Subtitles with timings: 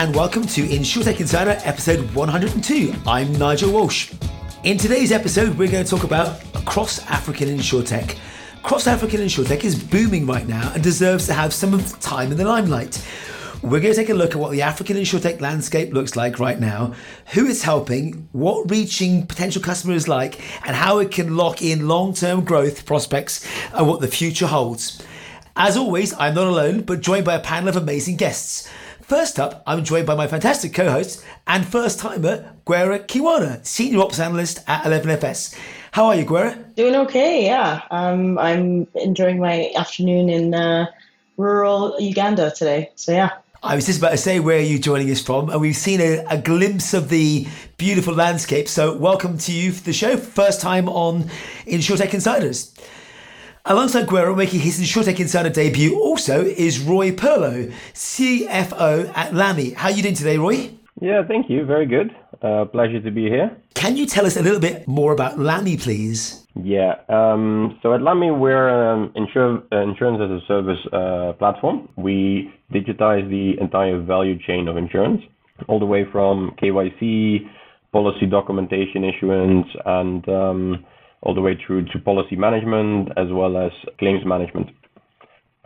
[0.00, 2.94] and welcome to InsurTech Insider episode 102.
[3.06, 4.10] I'm Nigel Walsh.
[4.64, 8.16] In today's episode, we're going to talk about cross African InsurTech.
[8.62, 12.32] Cross African InsurTech is booming right now and deserves to have some of the time
[12.32, 13.06] in the limelight.
[13.60, 16.58] We're going to take a look at what the African InsurTech landscape looks like right
[16.58, 16.94] now,
[17.34, 22.14] who it's helping, what reaching potential customers like, and how it can lock in long
[22.14, 25.02] term growth prospects and what the future holds.
[25.56, 28.66] As always, I'm not alone, but joined by a panel of amazing guests.
[29.10, 34.02] First up, I'm joined by my fantastic co host and first timer, Gwera Kiwana, Senior
[34.02, 35.58] Ops Analyst at 11FS.
[35.90, 36.76] How are you, Gwera?
[36.76, 37.82] Doing okay, yeah.
[37.90, 40.86] Um, I'm enjoying my afternoon in uh,
[41.38, 43.30] rural Uganda today, so yeah.
[43.64, 46.00] I was just about to say where are you joining us from, and we've seen
[46.00, 48.68] a, a, glimpse of the beautiful landscape.
[48.68, 50.18] So, welcome to you for the show.
[50.18, 51.24] First time on
[51.66, 52.72] InsurTech Insiders.
[53.66, 59.72] Alongside Gwera making his InsurTech Insider debut also is Roy Perlow, CFO at Lami.
[59.72, 60.70] How are you doing today, Roy?
[60.98, 61.66] Yeah, thank you.
[61.66, 62.10] Very good.
[62.40, 63.54] Uh, pleasure to be here.
[63.74, 66.46] Can you tell us a little bit more about Lami, please?
[66.54, 66.94] Yeah.
[67.10, 71.86] Um, so at Lami, we're an insur- uh, insurance as a service uh, platform.
[71.96, 75.20] We digitize the entire value chain of insurance,
[75.68, 77.46] all the way from KYC,
[77.92, 80.86] policy documentation issuance, and um,
[81.22, 84.70] all the way through to policy management as well as claims management.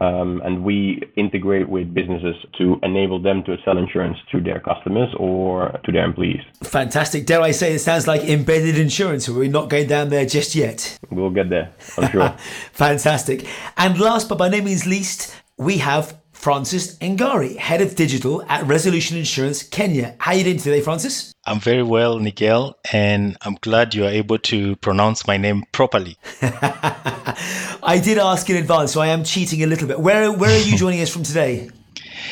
[0.01, 5.09] Um, and we integrate with businesses to enable them to sell insurance to their customers
[5.19, 6.41] or to their employees.
[6.65, 7.27] Fantastic.
[7.27, 9.29] Dare I say, it sounds like embedded insurance.
[9.29, 10.99] We're not going down there just yet.
[11.11, 12.29] We'll get there, I'm sure.
[12.73, 13.47] Fantastic.
[13.77, 18.67] And last but by no means least, we have Francis Engari, Head of Digital at
[18.67, 20.17] Resolution Insurance Kenya.
[20.19, 21.34] How are you doing today, Francis?
[21.47, 26.17] I'm very well, Nigel, and I'm glad you are able to pronounce my name properly.
[26.43, 30.01] I did ask in advance, so I am cheating a little bit.
[30.01, 31.69] Where, where are you joining us from today?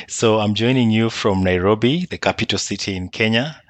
[0.09, 3.61] So I'm joining you from Nairobi, the capital city in Kenya.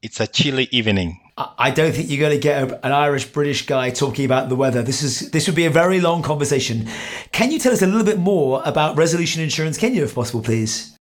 [0.00, 1.20] It's a chilly evening.
[1.36, 4.82] I don't think you're going to get an Irish British guy talking about the weather.
[4.82, 6.88] This is this would be a very long conversation.
[7.30, 10.97] Can you tell us a little bit more about Resolution Insurance Kenya, if possible, please?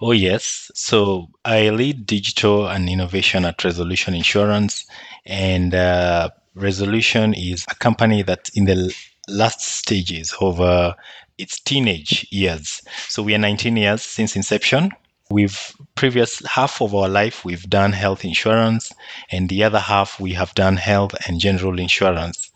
[0.00, 0.70] Oh yes.
[0.74, 4.84] So I lead digital and innovation at Resolution Insurance,
[5.24, 8.94] and uh, Resolution is a company that in the
[9.28, 10.94] last stages of uh,
[11.38, 12.82] its teenage years.
[13.08, 14.90] So we are 19 years since inception.
[15.30, 18.92] We've previous half of our life we've done health insurance,
[19.30, 22.50] and the other half we have done health and general insurance.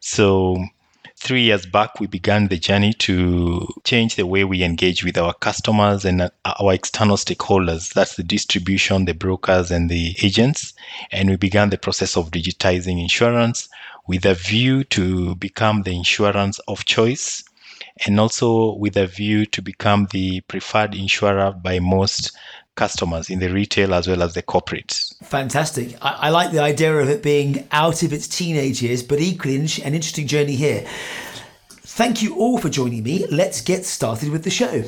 [0.00, 0.56] So
[1.20, 5.34] three years back, we began the journey to change the way we engage with our
[5.34, 7.92] customers and our external stakeholders.
[7.92, 10.72] That's the distribution, the brokers, and the agents.
[11.12, 13.68] And we began the process of digitizing insurance
[14.06, 17.44] with a view to become the insurance of choice
[18.06, 22.32] and also with a view to become the preferred insurer by most
[22.80, 25.14] customers in the retail as well as the corporates.
[25.22, 25.94] Fantastic.
[26.00, 29.56] I, I like the idea of it being out of its teenage years, but equally
[29.56, 30.86] an interesting journey here.
[32.00, 33.26] Thank you all for joining me.
[33.26, 34.82] Let's get started with the show.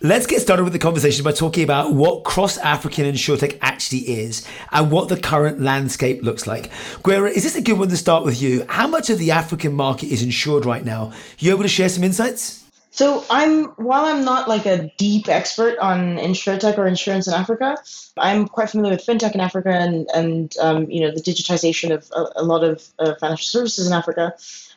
[0.00, 4.48] Let's get started with the conversation by talking about what cross African insurtech actually is
[4.70, 6.70] and what the current landscape looks like.
[7.04, 8.64] Gwera, is this a good one to start with you?
[8.70, 11.12] How much of the African market is insured right now?
[11.38, 12.61] You able to share some insights?
[12.92, 17.78] So I'm while I'm not like a deep expert on insurtech or insurance in Africa,
[18.18, 22.10] I'm quite familiar with fintech in Africa and and um, you know the digitization of
[22.14, 24.34] a, a lot of uh, financial services in Africa.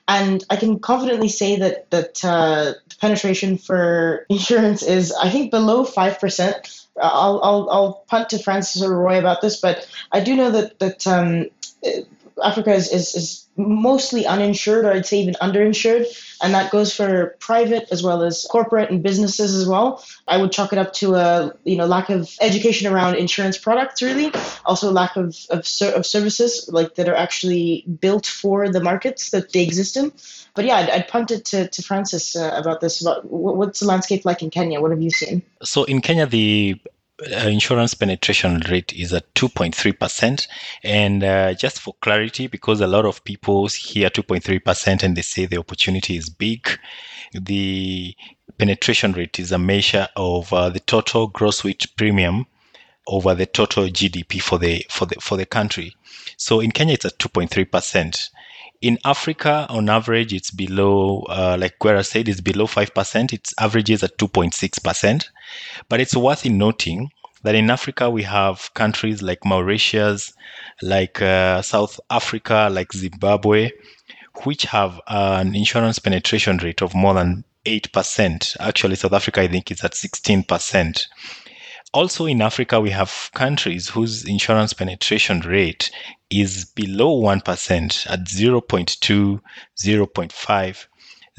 [0.07, 5.51] And I can confidently say that that uh, the penetration for insurance is, I think,
[5.51, 6.87] below five percent.
[6.97, 10.79] I'll, I'll I'll punt to Francis or Roy about this, but I do know that
[10.79, 11.49] that um,
[12.43, 16.05] Africa is, is, is mostly uninsured, or I'd say even underinsured,
[16.41, 20.03] and that goes for private as well as corporate and businesses as well.
[20.27, 24.01] I would chalk it up to a you know lack of education around insurance products,
[24.01, 24.33] really,
[24.65, 29.53] also lack of of, of services like that are actually built for the markets that
[29.53, 30.11] they exist in.
[30.55, 33.01] But yeah, I'd, I'd punt it to, to Francis uh, about this.
[33.01, 34.81] About what's the landscape like in Kenya?
[34.81, 35.41] What have you seen?
[35.63, 36.79] So in Kenya, the
[37.21, 40.47] uh, insurance penetration rate is at 2.3%.
[40.83, 45.45] And uh, just for clarity, because a lot of people hear 2.3% and they say
[45.45, 46.67] the opportunity is big,
[47.33, 48.15] the
[48.57, 52.45] penetration rate is a measure of uh, the total gross written premium
[53.07, 55.95] over the total GDP for the for the for the country.
[56.37, 58.29] So in Kenya, it's at 2.3%.
[58.81, 63.33] In Africa, on average, it's below, uh, like Gwera said, it's below 5%.
[63.33, 65.29] Its averages at 2.6%.
[65.89, 67.11] But it's worth noting
[67.43, 70.33] that in Africa, we have countries like Mauritius,
[70.81, 73.71] like uh, South Africa, like Zimbabwe,
[74.43, 78.57] which have an insurance penetration rate of more than 8%.
[78.59, 81.07] Actually, South Africa, I think, is at 16%.
[81.95, 85.89] Also in Africa, we have countries whose insurance penetration rate
[86.29, 89.41] is below 1% at 0.2,
[89.77, 90.87] 0.5,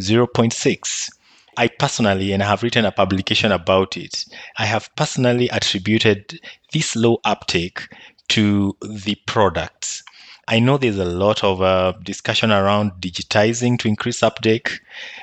[0.00, 1.10] 0.6.
[1.58, 4.24] I personally, and I have written a publication about it,
[4.58, 6.40] I have personally attributed
[6.72, 7.86] this low uptake
[8.28, 10.02] to the products.
[10.48, 14.80] I know there's a lot of uh, discussion around digitizing to increase uptake.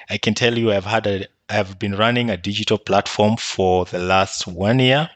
[0.10, 3.86] I can tell you I've had a I have been running a digital platform for
[3.86, 5.10] the last one year.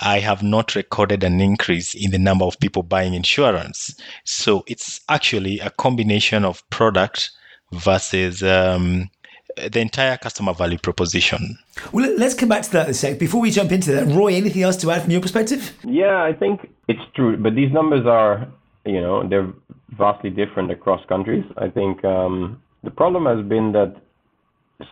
[0.00, 3.94] I have not recorded an increase in the number of people buying insurance.
[4.24, 7.30] So it's actually a combination of product
[7.72, 9.10] versus um,
[9.56, 11.58] the entire customer value proposition.
[11.92, 13.18] Well, let's come back to that in a sec.
[13.18, 15.76] Before we jump into that, Roy, anything else to add from your perspective?
[15.84, 18.48] Yeah, I think it's true, but these numbers are,
[18.86, 19.52] you know, they're
[19.90, 21.44] vastly different across countries.
[21.58, 23.96] I think um, the problem has been that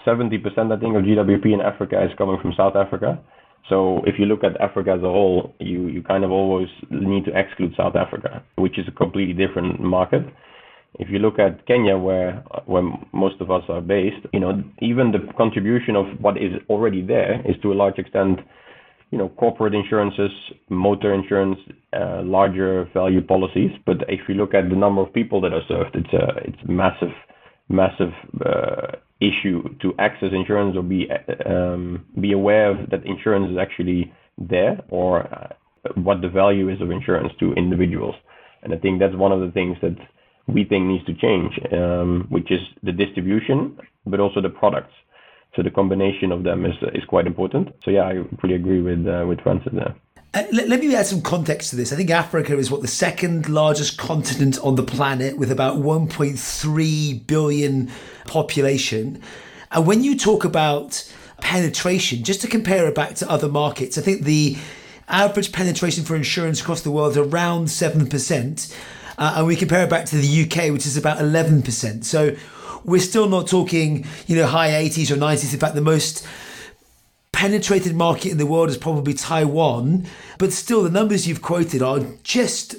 [0.07, 3.19] 70% I think of GWP in Africa is coming from South Africa.
[3.69, 7.25] So if you look at Africa as a whole, you, you kind of always need
[7.27, 10.23] to exclude South Africa, which is a completely different market.
[10.99, 12.83] If you look at Kenya, where where
[13.13, 17.43] most of us are based, you know, even the contribution of what is already there
[17.49, 18.41] is to a large extent,
[19.11, 20.31] you know, corporate insurances,
[20.71, 21.59] motor insurance,
[21.93, 23.71] uh, larger value policies.
[23.85, 26.63] But if you look at the number of people that are served, it's a it's
[26.67, 27.15] massive,
[27.69, 28.13] massive
[28.45, 31.09] uh, issue to access insurance or be
[31.47, 35.49] um, be aware that insurance is actually there or uh,
[35.95, 38.15] what the value is of insurance to individuals.
[38.63, 39.97] And I think that's one of the things that
[40.47, 44.95] we think needs to change, um, which is the distribution, but also the products.
[45.57, 47.69] So the combination of them is is quite important.
[47.85, 49.95] So yeah, I fully agree with uh, with Francis there.
[50.35, 51.91] Uh, let, let, me add some context to this.
[51.91, 57.27] I think Africa is what the second largest continent on the planet with about 1.3
[57.27, 57.91] billion
[58.27, 59.23] population.
[59.71, 61.11] And when you talk about
[61.41, 64.59] penetration, just to compare it back to other markets, I think the
[65.09, 68.77] average penetration for insurance across the world is around 7%.
[69.17, 72.05] Uh, and we compare it back to the UK, which is about 11%.
[72.05, 72.37] So
[72.85, 75.55] we're still not talking, you know, high 80s or 90s.
[75.55, 76.27] In fact, the most
[77.39, 80.05] penetrated market in the world is probably Taiwan,
[80.39, 82.75] but still the numbers you've quoted are just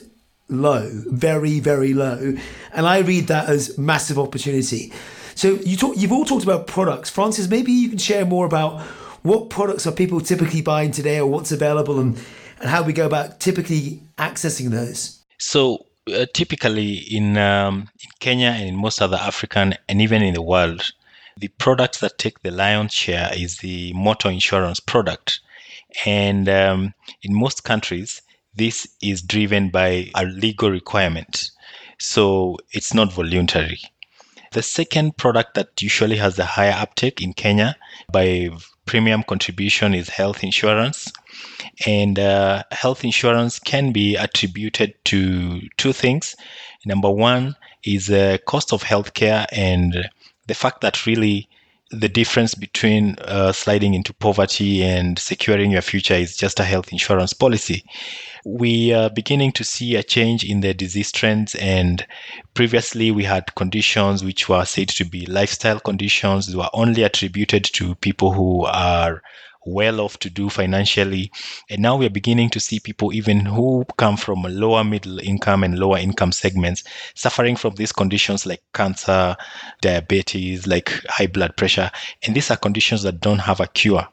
[0.50, 2.36] low, very, very low.
[2.74, 4.92] And I read that as massive opportunity.
[5.34, 7.10] So you talk, you've all talked about products.
[7.10, 8.82] Francis, maybe you can share more about
[9.24, 12.18] what products are people typically buying today or what's available and,
[12.60, 15.24] and how we go about typically accessing those.
[15.38, 20.34] So uh, typically in, um, in Kenya and in most other African and even in
[20.34, 20.92] the world,
[21.40, 25.40] the products that take the lion's share is the motor insurance product.
[26.06, 26.94] And um,
[27.24, 28.22] in most countries,
[28.56, 31.50] this is driven by a legal requirement.
[31.98, 33.80] So it's not voluntary.
[34.52, 37.76] The second product that usually has a higher uptake in Kenya
[38.12, 38.50] by
[38.86, 41.12] premium contribution is health insurance.
[41.86, 46.36] And uh, health insurance can be attributed to two things.
[46.86, 50.10] Number one is the cost of healthcare and
[50.50, 51.48] the fact that really
[51.92, 56.92] the difference between uh, sliding into poverty and securing your future is just a health
[56.92, 57.84] insurance policy.
[58.46, 62.06] We are beginning to see a change in the disease trends, and
[62.56, 67.96] previously we had conditions which were said to be lifestyle conditions, were only attributed to
[67.96, 69.22] people who are
[69.66, 71.32] well off to do financially.
[71.70, 75.78] And now we're beginning to see people, even who come from lower middle income and
[75.78, 76.84] lower income segments,
[77.16, 79.36] suffering from these conditions like cancer,
[79.82, 81.92] diabetes, like high blood pressure.
[82.24, 84.08] And these are conditions that don't have a cure.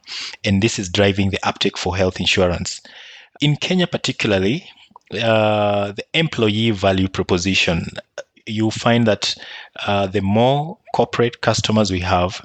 [0.45, 2.81] And this is driving the uptake for health insurance.
[3.41, 4.69] In Kenya, particularly,
[5.13, 7.87] uh, the employee value proposition,
[8.47, 9.35] you find that
[9.87, 12.45] uh, the more corporate customers we have,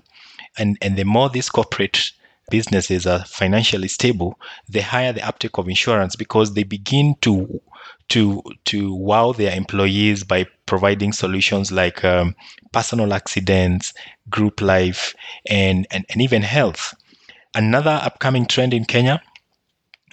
[0.57, 2.11] and, and the more these corporate
[2.51, 4.39] businesses are financially stable,
[4.69, 7.59] the higher the uptake of insurance because they begin to
[8.09, 12.35] to to wow their employees by providing solutions like um,
[12.73, 13.93] personal accidents,
[14.29, 15.15] group life,
[15.49, 16.93] and, and and even health.
[17.55, 19.21] Another upcoming trend in Kenya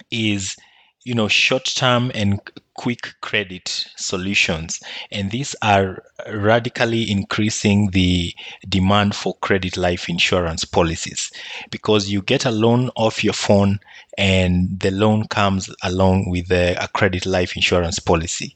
[0.09, 0.55] is
[1.03, 2.39] you know short-term and
[2.79, 3.67] quick credit
[3.97, 4.79] solutions.
[5.11, 8.33] And these are radically increasing the
[8.69, 11.29] demand for credit life insurance policies.
[11.71, 13.81] Because you get a loan off your phone
[14.17, 18.55] and the loan comes along with a, a credit life insurance policy.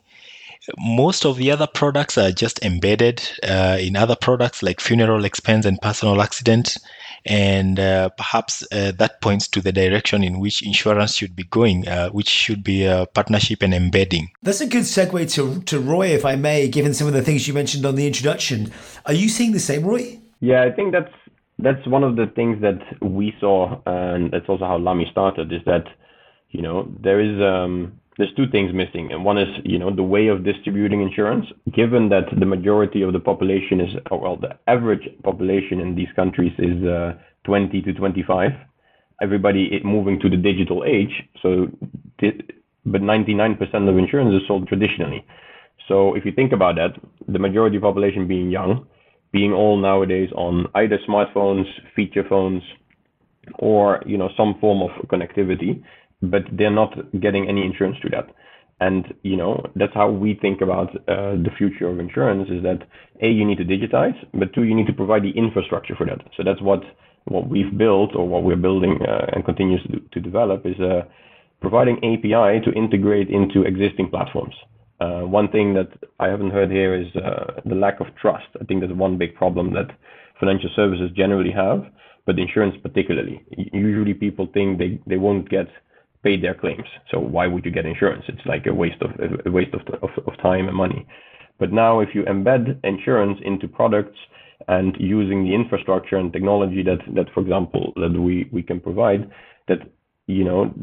[0.78, 5.66] Most of the other products are just embedded uh, in other products like funeral expense
[5.66, 6.78] and personal accident
[7.26, 11.88] and uh, perhaps uh, that points to the direction in which insurance should be going,
[11.88, 14.32] uh, which should be a partnership and embedding.
[14.42, 17.48] That's a good segue to, to Roy, if I may, given some of the things
[17.48, 18.72] you mentioned on the introduction.
[19.06, 20.20] Are you seeing the same, Roy?
[20.40, 21.14] Yeah, I think that's
[21.60, 25.62] that's one of the things that we saw, and that's also how Lami started, is
[25.66, 25.86] that
[26.54, 30.04] you know, there is um, there's two things missing, and one is you know the
[30.04, 31.46] way of distributing insurance.
[31.74, 36.54] Given that the majority of the population is, well, the average population in these countries
[36.60, 37.14] is uh,
[37.46, 38.52] 20 to 25.
[39.22, 41.68] Everybody moving to the digital age, so
[42.86, 45.26] but 99% of insurance is sold traditionally.
[45.88, 46.92] So if you think about that,
[47.28, 48.86] the majority of population being young,
[49.32, 51.66] being all nowadays on either smartphones,
[51.96, 52.62] feature phones,
[53.56, 55.84] or you know some form of connectivity,
[56.32, 58.34] but they're not getting any insurance to that.
[58.80, 62.80] And you know that's how we think about uh, the future of insurance: is that
[63.22, 66.22] a you need to digitize, but two you need to provide the infrastructure for that.
[66.36, 66.82] So that's what
[67.26, 71.04] what we've built or what we're building uh, and continues to, to develop is uh,
[71.62, 74.56] providing API to integrate into existing platforms.
[75.00, 75.90] Uh, one thing that
[76.20, 78.48] I haven't heard here is uh, the lack of trust.
[78.60, 79.88] I think that's one big problem that
[80.40, 81.86] financial services generally have,
[82.26, 83.44] but insurance particularly.
[83.72, 85.68] Usually people think they, they won't get
[86.24, 86.88] paid their claims.
[87.12, 88.24] So why would you get insurance?
[88.28, 89.12] It's like a waste of
[89.46, 91.06] a waste of, of, of time and money.
[91.60, 94.18] But now if you embed insurance into products
[94.68, 99.30] and using the infrastructure and technology that that for example that we, we can provide,
[99.68, 99.80] that
[100.28, 100.74] you know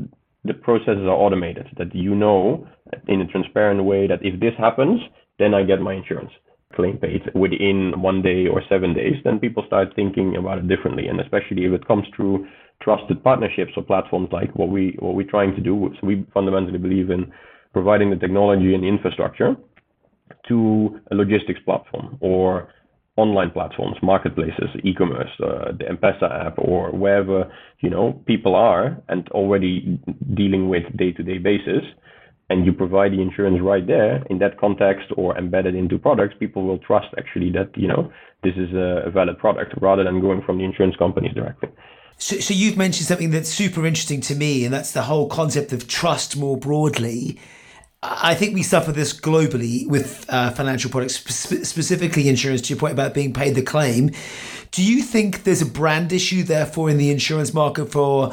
[0.45, 2.67] the processes are automated, that you know
[3.09, 5.01] in a transparent way that if this happens,
[5.39, 6.31] then I get my insurance
[6.75, 11.09] claim paid within one day or seven days, then people start thinking about it differently.
[11.09, 12.47] And especially if it comes through
[12.83, 15.91] trusted partnerships or platforms like what we what we're trying to do.
[16.01, 17.33] So we fundamentally believe in
[17.73, 19.57] providing the technology and the infrastructure
[20.49, 22.73] to a logistics platform or
[23.17, 29.29] online platforms, marketplaces, e-commerce, uh, the M-Pesa app, or wherever you know people are and
[29.31, 30.01] already
[30.35, 31.85] dealing with day-to-day basis,
[32.49, 36.65] and you provide the insurance right there in that context or embedded into products, people
[36.65, 38.11] will trust actually that you know
[38.43, 41.69] this is a valid product rather than going from the insurance companies directly.
[42.21, 45.73] So, so you've mentioned something that's super interesting to me, and that's the whole concept
[45.73, 47.39] of trust more broadly.
[48.03, 52.79] I think we suffer this globally with uh, financial products, spe- specifically insurance, to your
[52.79, 54.11] point about being paid the claim.
[54.71, 58.33] Do you think there's a brand issue, therefore, in the insurance market for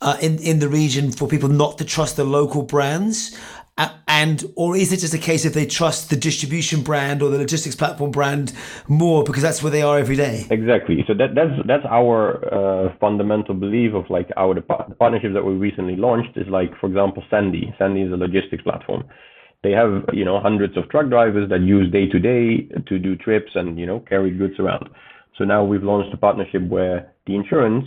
[0.00, 3.38] uh, in in the region for people not to trust the local brands?
[3.78, 7.38] And or is it just a case if they trust the distribution brand or the
[7.38, 8.52] logistics platform brand
[8.86, 10.46] more because that's where they are every day?
[10.50, 11.02] Exactly.
[11.06, 15.54] So that that's that's our uh, fundamental belief of like our the, partnership that we
[15.54, 17.76] recently launched is like for example Sendy.
[17.78, 19.04] Sendy is a logistics platform.
[19.62, 23.16] They have you know hundreds of truck drivers that use day to day to do
[23.16, 24.90] trips and you know carry goods around.
[25.38, 27.86] So now we've launched a partnership where the insurance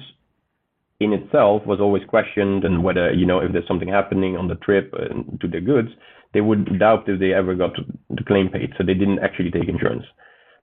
[0.99, 4.55] in itself was always questioned and whether you know if there's something happening on the
[4.55, 4.91] trip
[5.41, 5.89] to the goods
[6.35, 7.71] they would doubt if they ever got
[8.09, 8.73] the claim paid.
[8.77, 10.03] So they didn't actually take insurance.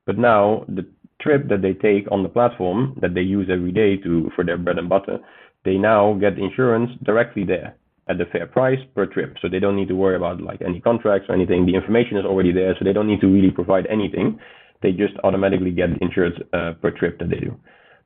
[0.04, 0.86] But now the
[1.22, 4.58] trip that they take on the platform that they use every day to for their
[4.58, 5.18] bread and butter
[5.64, 7.76] they now get insurance directly there
[8.08, 9.36] at the fair price per trip.
[9.40, 11.64] So they don't need to worry about like any contracts or anything.
[11.64, 14.38] The information is already there so they don't need to really provide anything.
[14.82, 17.56] They just automatically get insured uh, per trip that they do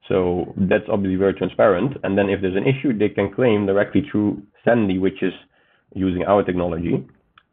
[0.08, 1.96] so that's obviously very transparent.
[2.04, 5.32] And then if there's an issue, they can claim directly through Sendy, which is
[5.94, 7.04] using our technology,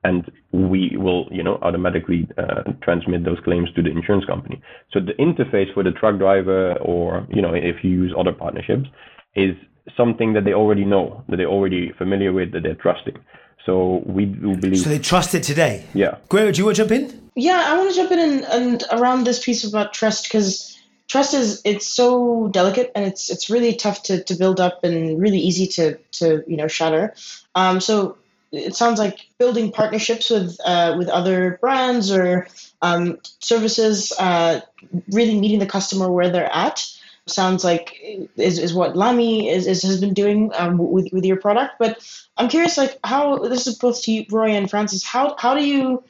[0.03, 4.61] and we will, you know, automatically uh, transmit those claims to the insurance company.
[4.91, 8.87] So the interface for the truck driver, or you know, if you use other partnerships,
[9.35, 9.55] is
[9.95, 13.17] something that they already know, that they're already familiar with, that they're trusting.
[13.65, 14.79] So we do believe.
[14.79, 15.85] So they trust it today.
[15.93, 16.17] Yeah.
[16.29, 17.31] Gwera, do you want to jump in?
[17.35, 20.77] Yeah, I want to jump in and, and around this piece about trust because
[21.13, 25.21] trust is it's so delicate and it's it's really tough to, to build up and
[25.21, 27.13] really easy to to you know shatter.
[27.53, 28.17] Um, so
[28.51, 32.47] it sounds like building partnerships with uh, with other brands or
[32.81, 34.61] um, services, uh,
[35.11, 36.83] really meeting the customer where they're at.
[37.27, 37.95] Sounds like
[38.35, 41.75] is, is what Lami is, is has been doing um, with with your product.
[41.77, 41.91] But
[42.37, 45.03] I'm curious, like how this is both to you, Roy and Francis.
[45.03, 46.03] How how do you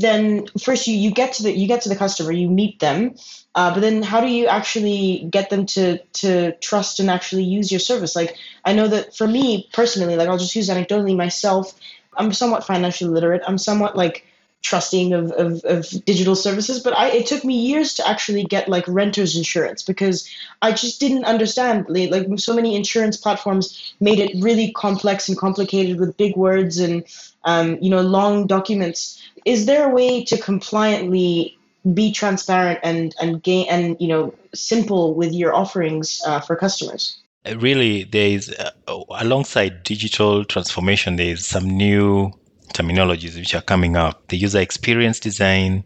[0.00, 3.14] then first you, you get to the you get to the customer you meet them
[3.54, 7.70] uh, but then how do you actually get them to to trust and actually use
[7.70, 8.16] your service?
[8.16, 11.72] Like i know that for me personally like i'll just use anecdotally myself.
[12.16, 13.42] I'm somewhat financially literate.
[13.46, 14.24] I'm somewhat like
[14.64, 18.68] trusting of, of, of digital services but I, it took me years to actually get
[18.68, 20.28] like renters insurance because
[20.62, 21.86] i just didn't understand.
[21.88, 27.04] Like so many insurance platforms made it really complex and complicated with big words and
[27.44, 29.20] um, you know long documents.
[29.44, 31.56] Is there a way to compliantly
[31.92, 37.18] be transparent and and gain and you know simple with your offerings uh, for customers?
[37.56, 38.70] Really there is uh,
[39.10, 42.32] alongside digital transformation there is some new
[42.74, 45.84] terminologies which are coming up the user experience design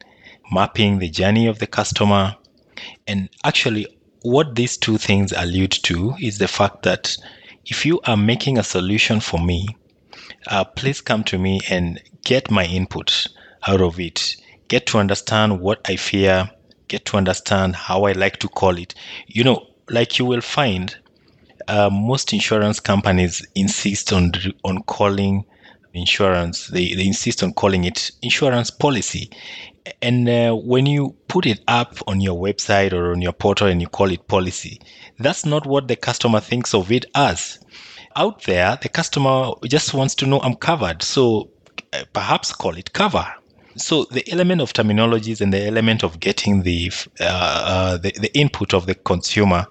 [0.50, 2.34] mapping the journey of the customer
[3.06, 3.86] and actually
[4.22, 7.16] what these two things allude to is the fact that
[7.66, 9.68] if you are making a solution for me
[10.48, 13.26] uh, please come to me and get my input
[13.66, 14.36] out of it.
[14.68, 16.50] Get to understand what I fear,
[16.88, 18.94] get to understand how I like to call it.
[19.26, 20.94] You know, like you will find,
[21.66, 24.32] uh, most insurance companies insist on
[24.64, 25.44] on calling
[25.94, 26.68] insurance.
[26.68, 29.30] They, they insist on calling it insurance policy.
[30.02, 33.80] And uh, when you put it up on your website or on your portal and
[33.80, 34.80] you call it policy,
[35.18, 37.58] that's not what the customer thinks of it as.
[38.16, 41.02] Out there, the customer just wants to know I'm covered.
[41.02, 41.50] So
[41.92, 43.26] uh, perhaps call it cover.
[43.76, 46.90] So the element of terminologies and the element of getting the,
[47.20, 49.66] uh, uh, the the input of the consumer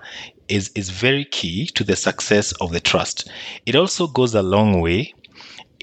[0.47, 3.29] is is very key to the success of the trust.
[3.65, 5.13] It also goes a long way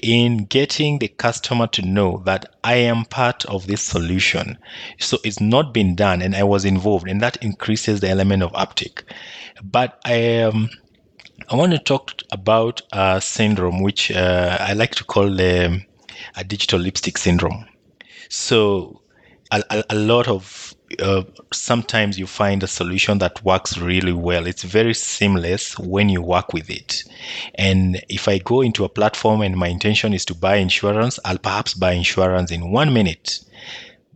[0.01, 4.57] in getting the customer to know that I am part of this solution.
[4.99, 8.51] So it's not been done and I was involved, and that increases the element of
[8.55, 9.03] uptake.
[9.63, 10.69] But I um,
[11.49, 15.83] I want to talk about a syndrome which uh, I like to call um,
[16.35, 17.67] a digital lipstick syndrome.
[18.29, 19.01] So
[19.51, 20.64] a, a, a lot of
[20.99, 24.47] uh, sometimes you find a solution that works really well.
[24.47, 27.03] It's very seamless when you work with it.
[27.55, 31.37] And if I go into a platform and my intention is to buy insurance, I'll
[31.37, 33.39] perhaps buy insurance in one minute.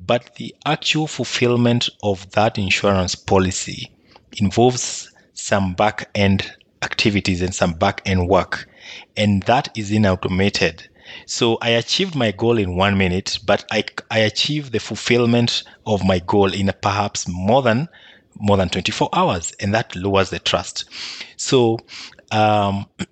[0.06, 3.92] But the actual fulfillment of that insurance policy
[4.38, 8.68] involves some back end activities and some back end work.
[9.18, 10.88] And that is in automated.
[11.26, 16.04] So I achieved my goal in one minute, but I, I achieved the fulfillment of
[16.04, 17.88] my goal in perhaps more than
[18.42, 20.86] more than 24 hours, and that lowers the trust.
[21.36, 21.78] So
[22.32, 22.86] um,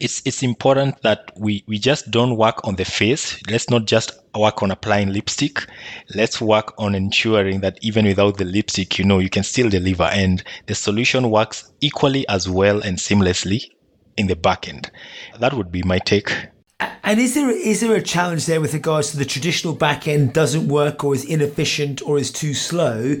[0.00, 3.40] it's it's important that we we just don't work on the face.
[3.48, 5.66] Let's not just work on applying lipstick.
[6.14, 10.04] Let's work on ensuring that even without the lipstick, you know, you can still deliver,
[10.04, 13.70] and the solution works equally as well and seamlessly
[14.16, 14.90] in the back end.
[15.38, 16.48] That would be my take.
[16.80, 20.32] And is there is there a challenge there with regards to the traditional back end
[20.32, 23.16] doesn't work or is inefficient or is too slow?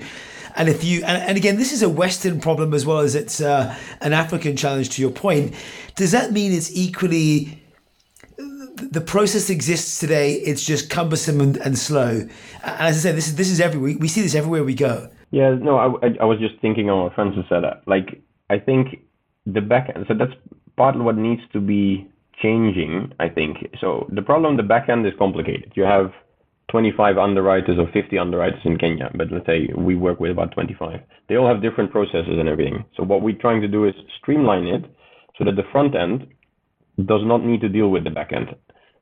[0.56, 3.40] And if you and, and again, this is a Western problem as well as it's
[3.40, 4.90] uh, an African challenge.
[4.90, 5.54] To your point,
[5.96, 7.62] does that mean it's equally
[8.36, 10.34] the process exists today?
[10.34, 12.26] It's just cumbersome and, and slow.
[12.62, 13.96] And as I said, this is this is everywhere.
[13.98, 15.10] We see this everywhere we go.
[15.30, 17.64] Yeah, no, I, I, I was just thinking on what Francis said.
[17.86, 19.00] Like, I think
[19.46, 20.06] the back end.
[20.06, 20.32] So that's
[20.76, 22.08] partly what needs to be
[22.44, 23.56] changing, I think.
[23.80, 25.72] So the problem, the back end is complicated.
[25.74, 26.12] You have
[26.70, 31.00] 25 underwriters or 50 underwriters in Kenya, but let's say we work with about 25.
[31.28, 32.84] They all have different processes and everything.
[32.96, 34.84] So what we're trying to do is streamline it
[35.38, 36.26] so that the front end
[37.06, 38.48] does not need to deal with the back end.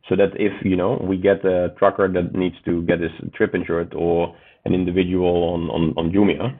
[0.08, 3.54] So that if, you know, we get a trucker that needs to get his trip
[3.54, 6.58] insured or an individual on, on, on Jumia,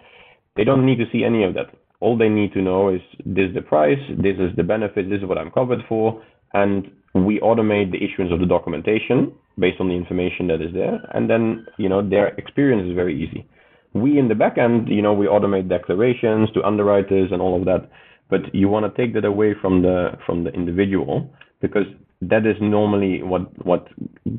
[0.57, 1.67] they don't need to see any of that.
[2.01, 5.21] All they need to know is this is the price, this is the benefit, this
[5.21, 6.23] is what I'm covered for,
[6.55, 10.99] and we automate the issuance of the documentation based on the information that is there.
[11.13, 13.47] And then you know their experience is very easy.
[13.93, 17.67] We in the back end you know we automate declarations to underwriters and all of
[17.67, 17.91] that.
[18.31, 21.87] But you want to take that away from the from the individual because
[22.23, 23.89] that is normally what what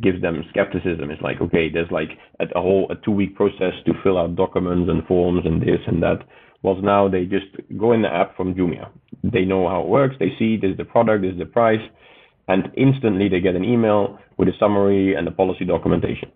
[0.02, 1.12] gives them skepticism.
[1.12, 4.36] Is like okay there's like a, a whole a two week process to fill out
[4.36, 6.20] documents and forms and this and that.
[6.64, 7.48] Whilst now they just
[7.78, 8.90] go in the app from Jumia.
[9.22, 10.16] They know how it works.
[10.18, 11.82] They see this is the product, this is the price,
[12.48, 16.32] and instantly they get an email with a summary and the policy documentation.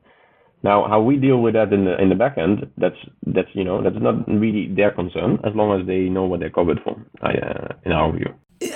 [0.63, 3.63] Now, how we deal with that in the in the back end, that's that's you
[3.63, 6.99] know that's not really their concern as long as they know what they're covered for.
[7.21, 8.33] I, uh, in our view.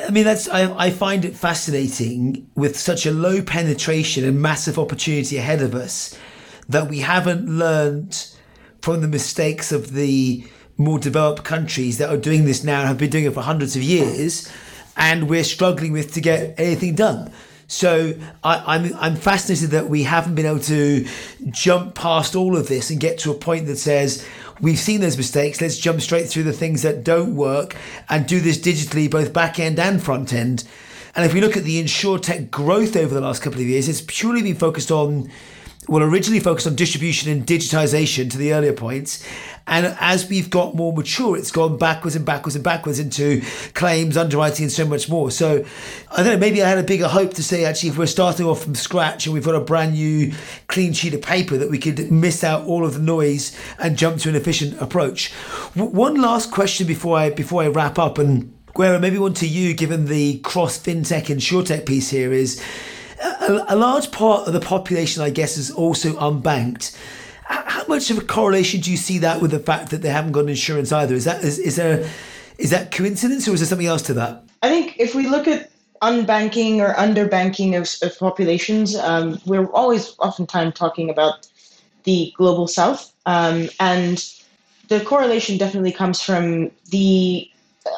[0.07, 4.77] I mean, that's I, I find it fascinating with such a low penetration and massive
[4.77, 6.17] opportunity ahead of us
[6.69, 8.27] that we haven't learned
[8.81, 10.45] from the mistakes of the
[10.77, 13.75] more developed countries that are doing this now and have been doing it for hundreds
[13.75, 14.51] of years,
[14.97, 17.31] and we're struggling with to get anything done.
[17.67, 21.07] So I, am I'm, I'm fascinated that we haven't been able to
[21.51, 24.27] jump past all of this and get to a point that says
[24.59, 25.61] we've seen those mistakes.
[25.61, 27.77] Let's jump straight through the things that don't work
[28.09, 30.65] and do this digitally, both back end and front end.
[31.15, 34.03] And if we look at the insurtech growth over the last couple of years, it's
[34.05, 35.29] purely been focused on
[35.91, 39.27] well, originally focused on distribution and digitization to the earlier points.
[39.67, 43.41] And as we've got more mature, it's gone backwards and backwards and backwards into
[43.73, 45.31] claims, underwriting, and so much more.
[45.31, 45.65] So
[46.09, 48.45] I don't know, maybe I had a bigger hope to say actually, if we're starting
[48.45, 50.31] off from scratch and we've got a brand new
[50.67, 54.19] clean sheet of paper, that we could miss out all of the noise and jump
[54.19, 55.33] to an efficient approach.
[55.75, 59.45] W- one last question before I before I wrap up and Gwera, maybe one to
[59.45, 62.63] you, given the cross fintech and tech piece here is
[63.21, 66.97] a, a large part of the population, I guess, is also unbanked.
[67.43, 70.31] How much of a correlation do you see that with the fact that they haven't
[70.31, 71.15] got insurance either?
[71.15, 72.09] Is that is, is there
[72.57, 74.43] is that coincidence or is there something else to that?
[74.61, 78.95] I think if we look at unbanking or underbanking of, of populations.
[78.95, 81.47] Um, we're always oftentimes talking about
[82.03, 83.13] the global south.
[83.25, 84.23] Um, and
[84.87, 87.49] the correlation definitely comes from the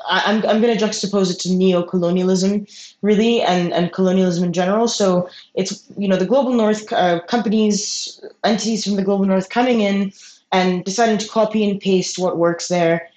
[0.08, 2.65] I'm, I'm going to juxtapose it to neo-colonialism
[3.02, 4.88] really and, and colonialism in general.
[4.88, 9.82] So it's you know the global north uh, companies entities from the global north coming
[9.82, 10.13] in
[10.52, 13.10] and deciding to copy and paste what works there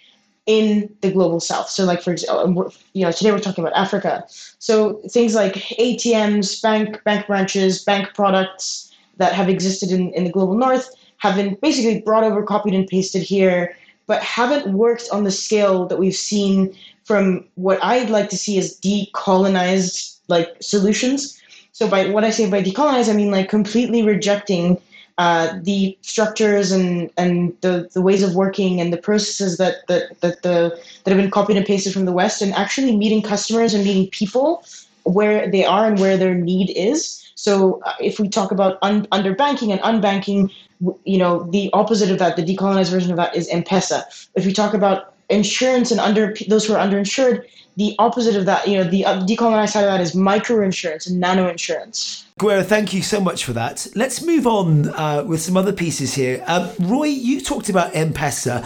[0.46, 1.68] in the global south.
[1.68, 4.24] So like for example you know today we're talking about africa.
[4.58, 10.30] So things like atms bank bank branches bank products that have existed in, in the
[10.30, 13.74] global north have been basically brought over copied and pasted here
[14.06, 18.58] but haven't worked on the scale that we've seen from what I'd like to see
[18.58, 21.40] as decolonized like solutions.
[21.72, 24.80] So by what I say by decolonize, I mean like completely rejecting
[25.18, 30.20] uh, the structures and and the, the ways of working and the processes that that
[30.20, 33.72] that the that have been copied and pasted from the West, and actually meeting customers
[33.72, 34.64] and meeting people
[35.04, 37.22] where they are and where their need is.
[37.36, 40.50] So uh, if we talk about un- underbanking and unbanking,
[41.04, 44.28] you know, the opposite of that, the decolonized version of that is M-Pesa.
[44.34, 47.44] If we talk about insurance and under those who are underinsured,
[47.76, 51.06] the opposite of that, you know, the uh, decolonized side of that is micro insurance
[51.06, 52.24] and nano insurance.
[52.40, 53.86] Gwera, thank you so much for that.
[53.94, 56.42] Let's move on uh, with some other pieces here.
[56.46, 58.64] Um, Roy, you talked about M-Pesa.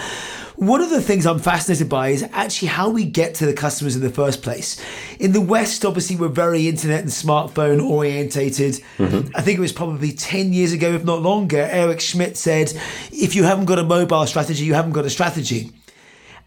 [0.61, 3.97] One of the things I'm fascinated by is actually how we get to the customers
[3.97, 4.79] in the first place.
[5.19, 8.75] In the West, obviously, we're very internet and smartphone orientated.
[8.99, 9.35] Mm-hmm.
[9.35, 12.75] I think it was probably 10 years ago, if not longer, Eric Schmidt said,
[13.11, 15.73] if you haven't got a mobile strategy, you haven't got a strategy.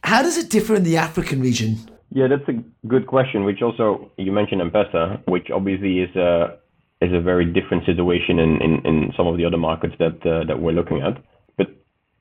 [0.04, 1.78] How does it differ in the African region?
[2.12, 3.46] Yeah, that's a good question.
[3.46, 6.60] Which also you mentioned M-Pesa, which obviously is a
[7.02, 10.44] is a very different situation in, in, in some of the other markets that uh,
[10.46, 11.18] that we're looking at.
[11.58, 11.70] But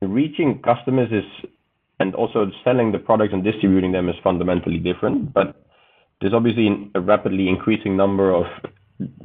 [0.01, 1.51] reaching customers is
[2.01, 5.33] and also selling the products and distributing them is fundamentally different.
[5.33, 5.57] But
[6.21, 8.45] there's obviously a rapidly increasing number of,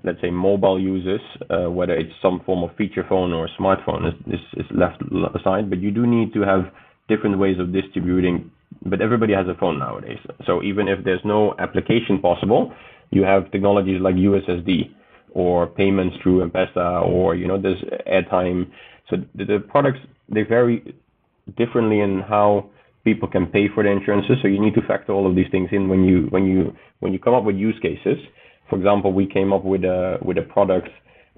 [0.04, 4.40] let's say, mobile users, uh, whether it's some form of feature phone or smartphone is,
[4.54, 5.02] is, left
[5.36, 5.70] aside.
[5.70, 6.72] But you do need to have
[7.08, 8.52] different ways of distributing.
[8.86, 10.20] But everybody has a phone nowadays.
[10.46, 12.74] So even if there's no application possible,
[13.12, 14.92] you have technologies like USSD
[15.32, 18.70] or payments through M-Pesa or, you know, there's airtime.
[19.10, 20.00] So the products,
[20.30, 20.96] they vary
[21.56, 22.70] differently in how
[23.04, 24.38] people can pay for the insurances.
[24.42, 27.14] So you need to factor all of these things in when you when you when
[27.14, 28.18] you come up with use cases.
[28.70, 30.90] For example, we came up with a with a product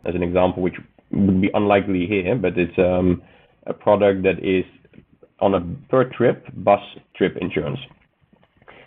[0.05, 0.75] as an example, which
[1.11, 3.21] would be unlikely here, but it's um,
[3.67, 4.65] a product that is
[5.39, 6.81] on a per trip bus
[7.15, 7.79] trip insurance.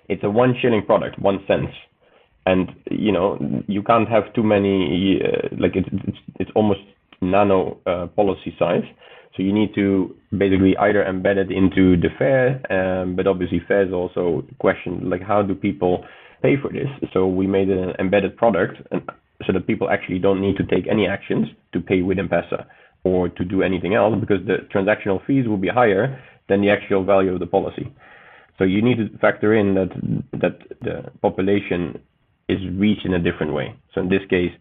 [0.08, 1.70] It's a one shilling product, one cent,
[2.46, 5.20] and you know you can't have too many.
[5.22, 6.80] Uh, like it's, it's it's almost
[7.22, 8.84] nano uh, policy size.
[9.36, 13.86] So you need to basically either embed it into the fare, um, but obviously fare
[13.86, 16.04] is also question like how do people
[16.42, 16.88] pay for this?
[17.14, 19.02] So we made an embedded product and,
[19.46, 22.66] so that people actually don't need to take any actions to pay with M-Pesa
[23.04, 27.04] or to do anything else because the transactional fees will be higher than the actual
[27.04, 27.92] value of the policy.
[28.58, 29.90] So you need to factor in that
[30.40, 31.98] that the population
[32.48, 33.74] is reached in a different way.
[33.94, 34.52] So in this case,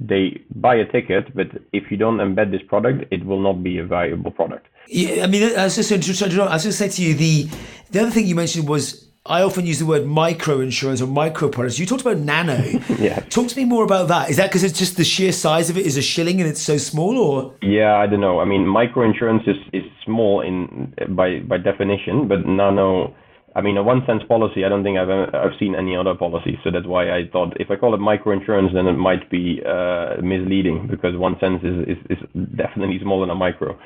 [0.00, 3.78] they buy a ticket, but if you don't embed this product, it will not be
[3.78, 4.66] a viable product.
[4.86, 7.48] Yeah, I mean, I was just, I was just going to say to you the
[7.90, 11.50] the other thing you mentioned was I often use the word micro insurance or micro
[11.50, 11.78] products.
[11.78, 12.56] You talked about nano.
[12.98, 13.20] yeah.
[13.28, 14.30] Talk to me more about that.
[14.30, 16.62] Is that because it's just the sheer size of it is a shilling and it's
[16.62, 17.54] so small, or?
[17.60, 18.40] Yeah, I don't know.
[18.40, 23.14] I mean, micro insurance is, is small in by by definition, but nano
[23.58, 26.56] I mean, a one cent policy, I don't think I've I've seen any other policy.
[26.62, 29.60] So that's why I thought if I call it micro insurance, then it might be
[29.66, 33.76] uh, misleading because one cent is, is, is definitely smaller than a micro.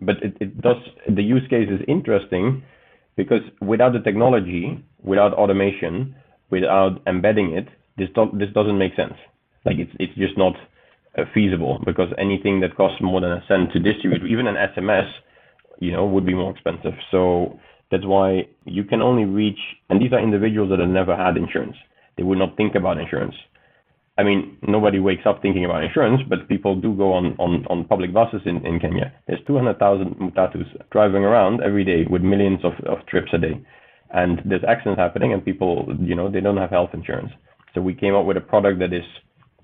[0.00, 0.76] But it, it does,
[1.14, 2.62] the use case is interesting
[3.16, 6.14] because without the technology, without automation,
[6.48, 9.14] without embedding it, this, do, this doesn't make sense.
[9.66, 10.54] Like it's, it's just not
[11.18, 15.10] uh, feasible because anything that costs more than a cent to distribute, even an SMS,
[15.80, 16.94] you know, would be more expensive.
[17.10, 21.36] So that's why you can only reach, and these are individuals that have never had
[21.36, 21.76] insurance.
[22.16, 23.34] They would not think about insurance.
[24.18, 27.84] I mean, nobody wakes up thinking about insurance, but people do go on, on, on
[27.84, 29.12] public buses in, in Kenya.
[29.28, 33.64] There's 200,000 matatus driving around every day with millions of, of trips a day.
[34.10, 37.30] And there's accidents happening, and people, you know, they don't have health insurance.
[37.74, 39.04] So we came up with a product that is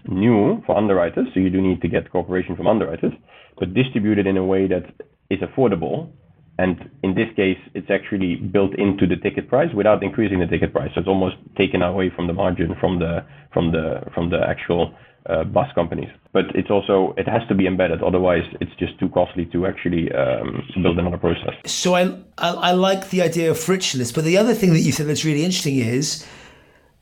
[0.07, 1.27] new for underwriters.
[1.35, 3.13] So you do need to get cooperation from underwriters,
[3.59, 4.85] but distributed in a way that
[5.31, 6.13] is affordable
[6.59, 10.73] and in this case, it's actually built into the ticket price without increasing the ticket
[10.73, 10.91] price.
[10.95, 14.95] So it's almost taken away from the margin from the from the from the actual
[15.27, 16.11] uh, bus companies.
[16.33, 20.13] But it's also it has to be embedded, otherwise it's just too costly to actually
[20.13, 21.55] um, build another process.
[21.67, 24.93] So I, I I like the idea of frictionless, but the other thing that you
[24.93, 26.25] said that's really interesting is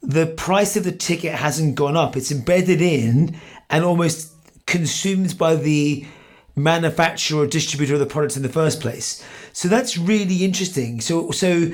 [0.00, 2.16] the price of the ticket hasn't gone up.
[2.16, 3.36] It's embedded in
[3.68, 4.32] and almost
[4.66, 6.06] consumed by the
[6.54, 9.24] manufacturer or distributor of the products in the first place.
[9.52, 11.00] So that's really interesting.
[11.00, 11.70] So so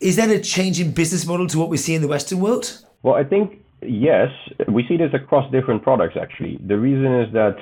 [0.00, 2.84] is that a change in business model to what we see in the Western world?
[3.02, 4.30] Well, I think yes,
[4.68, 6.58] we see this across different products actually.
[6.66, 7.56] The reason is that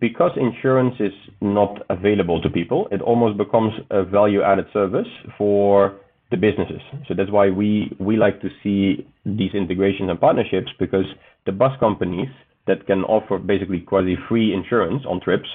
[0.00, 5.96] because insurance is not available to people, it almost becomes a value added service for
[6.30, 6.80] the businesses.
[7.06, 11.04] So that's why we, we like to see these integrations and partnerships because
[11.46, 12.28] the bus companies
[12.66, 15.48] that can offer basically quasi free insurance on trips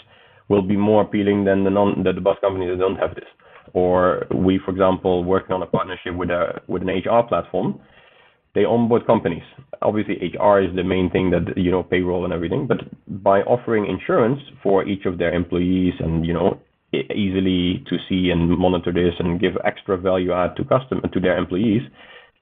[0.49, 3.29] will be more appealing than the non the, the bus companies that don't have this.
[3.73, 7.79] Or we, for example, working on a partnership with a with an HR platform.
[8.55, 9.43] They onboard companies.
[9.83, 12.65] Obviously, HR is the main thing that you know payroll and everything.
[12.65, 12.79] But
[13.23, 16.59] by offering insurance for each of their employees and you know
[16.93, 21.37] easily to see and monitor this and give extra value add to custom to their
[21.37, 21.81] employees,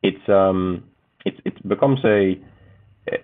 [0.04, 0.84] it's um
[1.26, 2.40] it it becomes a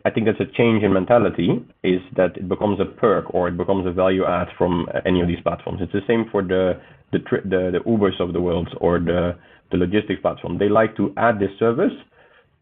[0.06, 1.50] I think that's a change in mentality
[1.84, 5.28] is that it becomes a perk or it becomes a value add from any of
[5.28, 5.80] these platforms.
[5.82, 6.80] It's the same for the
[7.12, 9.38] the the, the Ubers of the world or the
[9.72, 10.58] the logistics platform.
[10.60, 11.94] They like to add this service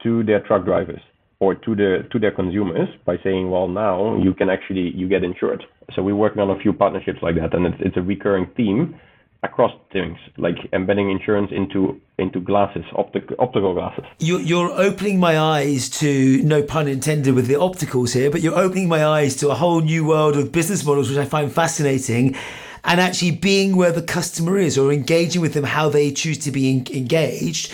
[0.04, 1.02] to their truck drivers
[1.42, 5.24] or to the to their consumers by saying, well, now you can actually you get
[5.24, 5.64] insured.
[5.96, 9.00] So we're working on a few partnerships like that, and it's it's a recurring theme
[9.42, 14.04] across things like embedding insurance into into glasses optic, optical glasses.
[14.20, 18.58] You're, you're opening my eyes to no pun intended with the opticals here but you're
[18.58, 22.36] opening my eyes to a whole new world of business models which i find fascinating
[22.84, 26.52] and actually being where the customer is or engaging with them how they choose to
[26.52, 27.72] be engaged.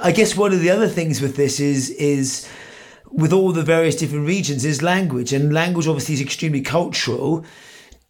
[0.00, 2.48] I guess one of the other things with this is is
[3.10, 7.44] with all the various different regions is language and language obviously is extremely cultural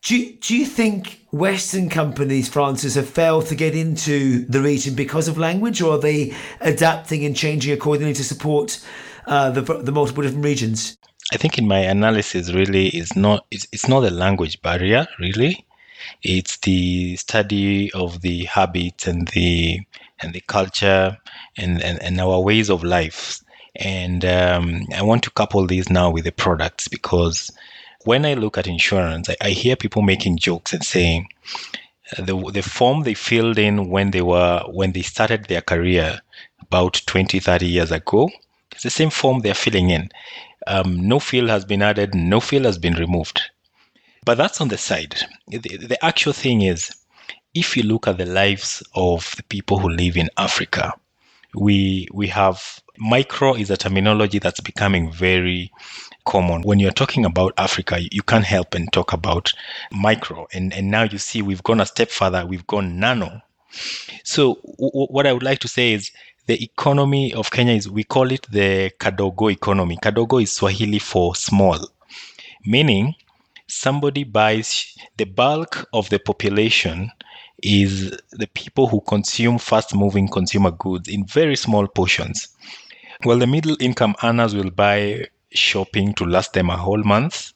[0.03, 5.29] do, do you think Western companies, Francis, have failed to get into the region because
[5.29, 8.85] of language, or are they adapting and changing accordingly to support
[9.27, 10.97] uh, the, the multiple different regions?
[11.33, 15.65] I think in my analysis, really, is not it's, it's not the language barrier, really.
[16.23, 19.81] It's the study of the habits and the
[20.23, 21.17] and the culture
[21.57, 23.41] and, and, and our ways of life.
[23.77, 27.51] And um, I want to couple these now with the products because
[28.05, 31.29] when I look at insurance, I, I hear people making jokes and saying
[32.17, 36.21] uh, the the form they filled in when they were when they started their career
[36.63, 38.31] about 20, 30 years ago,
[38.73, 40.09] it's the same form they're filling in.
[40.67, 43.41] Um, no field has been added, no field has been removed.
[44.25, 45.17] But that's on the side.
[45.49, 46.95] The, the actual thing is,
[47.55, 50.93] if you look at the lives of the people who live in Africa,
[51.55, 55.73] we we have micro is a terminology that's becoming very
[56.25, 56.63] common.
[56.63, 59.53] When you're talking about Africa, you can't help and talk about
[59.93, 60.47] micro.
[60.53, 63.43] And, and now you see we've gone a step further, we've gone nano.
[64.25, 66.11] So, w- what I would like to say is
[66.47, 69.97] the economy of Kenya is, we call it the Kadogo economy.
[70.03, 71.79] Kadogo is Swahili for small,
[72.65, 73.15] meaning
[73.69, 77.11] somebody buys the bulk of the population
[77.63, 82.49] is the people who consume fast moving consumer goods in very small portions.
[83.25, 87.53] Well, the middle income earners will buy shopping to last them a whole month.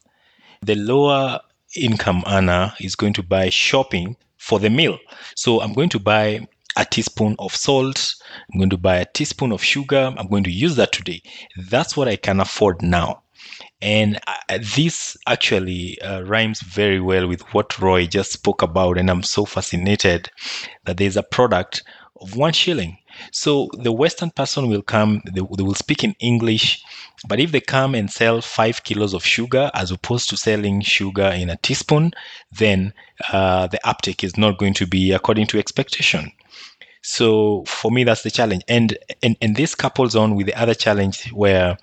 [0.61, 1.39] The lower
[1.75, 4.99] income earner is going to buy shopping for the meal.
[5.35, 8.15] So I'm going to buy a teaspoon of salt.
[8.53, 10.13] I'm going to buy a teaspoon of sugar.
[10.17, 11.21] I'm going to use that today.
[11.69, 13.23] That's what I can afford now.
[13.81, 18.97] And uh, this actually uh, rhymes very well with what Roy just spoke about.
[18.97, 20.29] And I'm so fascinated
[20.85, 21.83] that there's a product
[22.21, 22.97] of one shilling.
[23.31, 26.83] So the Western person will come, they, they, will speak in English,
[27.27, 31.31] but if they come and sell five kilos of sugar as opposed to selling sugar
[31.35, 32.11] in a teaspoon,
[32.51, 32.93] then
[33.31, 36.31] uh, the uptake is not going to be according to expectation.
[37.01, 38.63] So for me, that's the challenge.
[38.67, 41.77] And, and, and this couples on with the other challenge where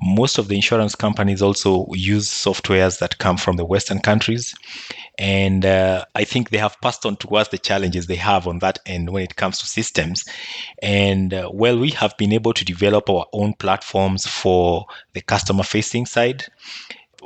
[0.00, 4.54] most of the insurance companies also use softwares that come from the Western countries.
[5.18, 8.58] And uh, I think they have passed on to us the challenges they have on
[8.58, 10.24] that end when it comes to systems.
[10.82, 15.62] And uh, well, we have been able to develop our own platforms for the customer
[15.62, 16.44] facing side.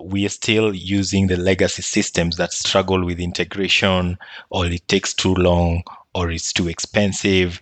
[0.01, 4.17] We are still using the legacy systems that struggle with integration,
[4.51, 5.83] or it takes too long,
[6.15, 7.61] or it's too expensive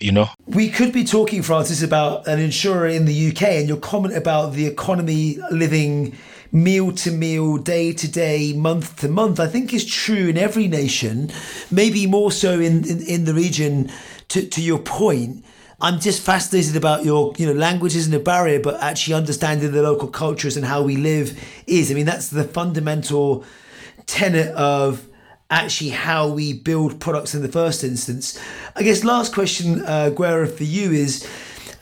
[0.00, 3.76] you know we could be talking francis about an insurer in the uk and your
[3.76, 6.16] comment about the economy living
[6.52, 10.66] meal to meal day to day month to month i think is true in every
[10.66, 11.30] nation
[11.70, 13.90] maybe more so in in, in the region
[14.28, 15.44] to, to your point
[15.82, 19.82] I'm just fascinated about your, you know, language isn't a barrier, but actually understanding the
[19.82, 21.90] local cultures and how we live is.
[21.90, 23.46] I mean, that's the fundamental
[24.04, 25.08] tenet of
[25.50, 28.40] actually how we build products in the first instance.
[28.76, 31.28] I guess last question, uh, Gwera, for you is.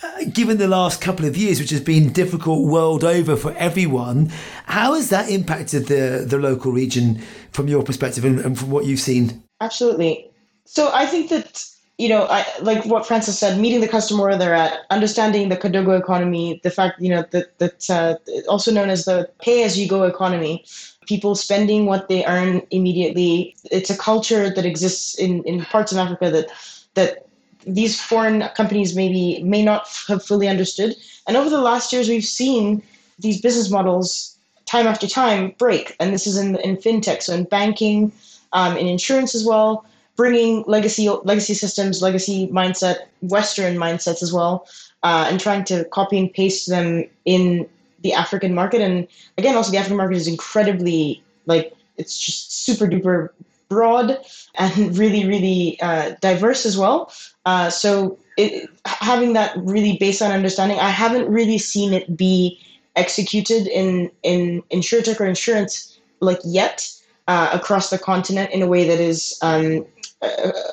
[0.00, 4.30] Uh, given the last couple of years, which has been difficult world over for everyone,
[4.66, 8.84] how has that impacted the, the local region from your perspective and, and from what
[8.84, 9.42] you've seen?
[9.60, 10.30] Absolutely.
[10.66, 14.38] So I think that you know, I, like what Francis said, meeting the customer where
[14.38, 18.14] they're at, understanding the Kidogo economy, the fact, you know, that, that uh,
[18.48, 20.64] also known as the pay as you go economy,
[21.08, 23.56] people spending what they earn immediately.
[23.70, 26.46] It's a culture that exists in, in parts of Africa that,
[26.94, 27.26] that
[27.66, 30.94] these foreign companies maybe may not have fully understood.
[31.26, 32.82] And over the last years, we've seen
[33.18, 35.96] these business models time after time break.
[35.98, 38.12] And this is in, in fintech, so in banking,
[38.52, 39.84] um, in insurance as well
[40.18, 44.66] bringing legacy legacy systems, legacy mindset, Western mindsets as well,
[45.04, 47.66] uh, and trying to copy and paste them in
[48.00, 48.80] the African market.
[48.80, 49.06] And
[49.36, 53.30] again, also the African market is incredibly like it's just super duper
[53.68, 54.18] broad
[54.54, 57.12] and really really uh, diverse as well.
[57.44, 62.58] Uh, so it, having that really baseline understanding, I haven't really seen it be
[62.96, 66.92] executed in in insurtech or insurance like yet.
[67.26, 69.84] Uh, across the continent in a way that is um,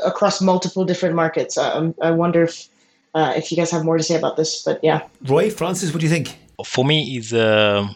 [0.06, 1.58] across multiple different markets.
[1.58, 2.70] Um, I wonder if
[3.14, 5.02] uh, if you guys have more to say about this, but yeah.
[5.24, 6.38] Roy, Francis, what do you think?
[6.64, 7.88] For me, is uh,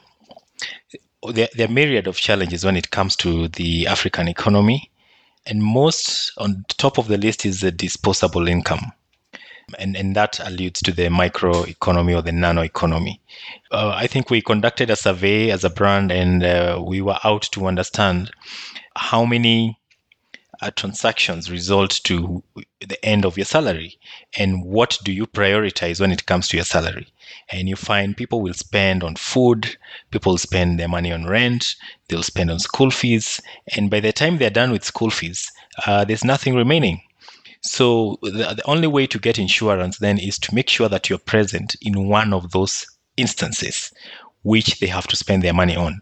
[1.31, 4.91] there, there are myriad of challenges when it comes to the African economy,
[5.45, 8.91] and most on top of the list is the disposable income.
[9.77, 13.21] And, and that alludes to the micro economy or the nano economy.
[13.71, 17.43] Uh, I think we conducted a survey as a brand and uh, we were out
[17.51, 18.31] to understand
[18.95, 19.77] how many
[20.61, 22.43] uh, transactions result to
[22.79, 23.99] the end of your salary
[24.37, 27.07] and what do you prioritize when it comes to your salary
[27.51, 29.77] and you find people will spend on food
[30.11, 31.75] people spend their money on rent
[32.07, 33.41] they'll spend on school fees
[33.75, 35.51] and by the time they're done with school fees
[35.85, 37.01] uh, there's nothing remaining
[37.61, 41.19] so the, the only way to get insurance then is to make sure that you're
[41.19, 42.85] present in one of those
[43.17, 43.91] instances
[44.43, 46.01] which they have to spend their money on.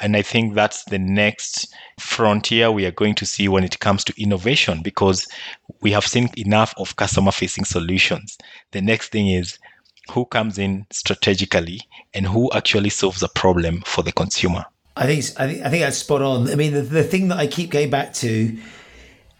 [0.00, 4.04] And I think that's the next frontier we are going to see when it comes
[4.04, 5.26] to innovation because
[5.80, 8.36] we have seen enough of customer facing solutions.
[8.72, 9.58] The next thing is
[10.10, 11.82] who comes in strategically
[12.14, 14.64] and who actually solves a problem for the consumer.
[14.96, 16.50] I think I think I think that's spot on.
[16.50, 18.58] I mean, the, the thing that I keep going back to,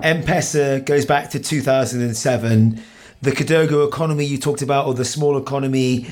[0.02, 2.80] M-Pesa goes back to 2007.
[3.20, 6.06] The Kidogo economy you talked about, or the small economy,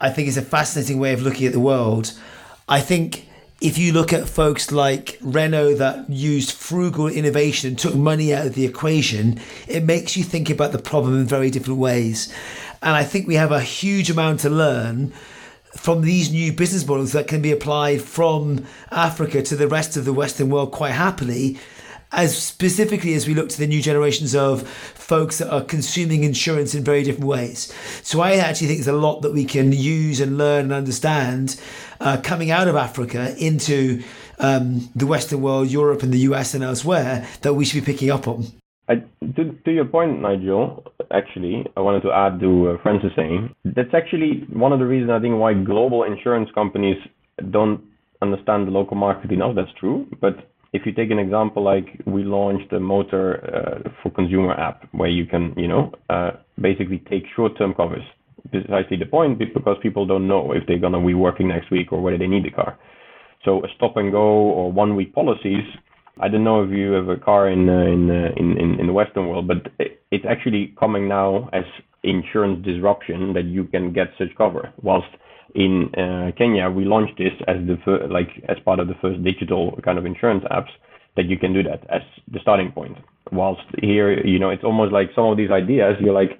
[0.00, 2.12] I think is a fascinating way of looking at the world.
[2.68, 3.26] I think
[3.60, 8.46] if you look at folks like Renault that used frugal innovation and took money out
[8.46, 12.32] of the equation, it makes you think about the problem in very different ways.
[12.84, 15.10] And I think we have a huge amount to learn
[15.74, 20.04] from these new business models that can be applied from Africa to the rest of
[20.04, 21.58] the Western world quite happily
[22.12, 26.74] as specifically as we look to the new generations of folks that are consuming insurance
[26.74, 27.72] in very different ways.
[28.02, 31.58] So I actually think there's a lot that we can use and learn and understand
[32.00, 34.02] uh, coming out of Africa into
[34.38, 38.10] um, the Western world, Europe and the US and elsewhere that we should be picking
[38.10, 38.52] up on.
[38.88, 38.96] I,
[39.36, 43.94] to, to your point, Nigel, actually, I wanted to add to uh, Francis saying that's
[43.94, 46.96] actually one of the reasons I think why global insurance companies
[47.50, 47.80] don't
[48.20, 49.54] understand the local market enough.
[49.56, 50.06] That's true.
[50.20, 54.88] But if you take an example like we launched a motor uh, for consumer app
[54.92, 58.02] where you can, you know, uh, basically take short-term covers.
[58.50, 62.02] Precisely the point because people don't know if they're gonna be working next week or
[62.02, 62.78] whether they need the car.
[63.44, 65.64] So a stop and go or one week policies.
[66.20, 68.86] I don't know if you have a car in uh, in, uh, in, in in
[68.86, 69.72] the Western world, but
[70.10, 71.64] it's actually coming now as
[72.04, 74.72] insurance disruption that you can get such cover.
[74.82, 75.08] Whilst
[75.54, 79.22] in uh, Kenya, we launched this as the fir- like as part of the first
[79.24, 80.70] digital kind of insurance apps
[81.16, 82.96] that you can do that as the starting point.
[83.32, 86.38] Whilst here, you know, it's almost like some of these ideas you're like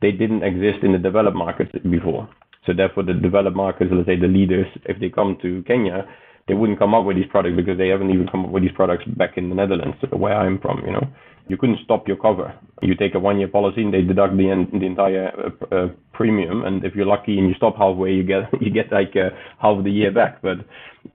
[0.00, 2.28] they didn't exist in the developed markets before.
[2.66, 6.06] So therefore, the developed markets, let's say the leaders, if they come to Kenya,
[6.48, 8.72] they wouldn't come up with these products because they haven't even come up with these
[8.72, 10.82] products back in the Netherlands, where I'm from.
[10.84, 11.06] You know,
[11.48, 12.58] you couldn't stop your cover.
[12.82, 16.64] You take a one-year policy and they deduct the en- the entire uh, uh, premium,
[16.64, 19.30] and if you're lucky and you stop halfway, you get you get like uh,
[19.60, 20.42] half the year back.
[20.42, 20.58] But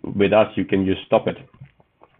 [0.03, 1.37] with us, you can just stop it.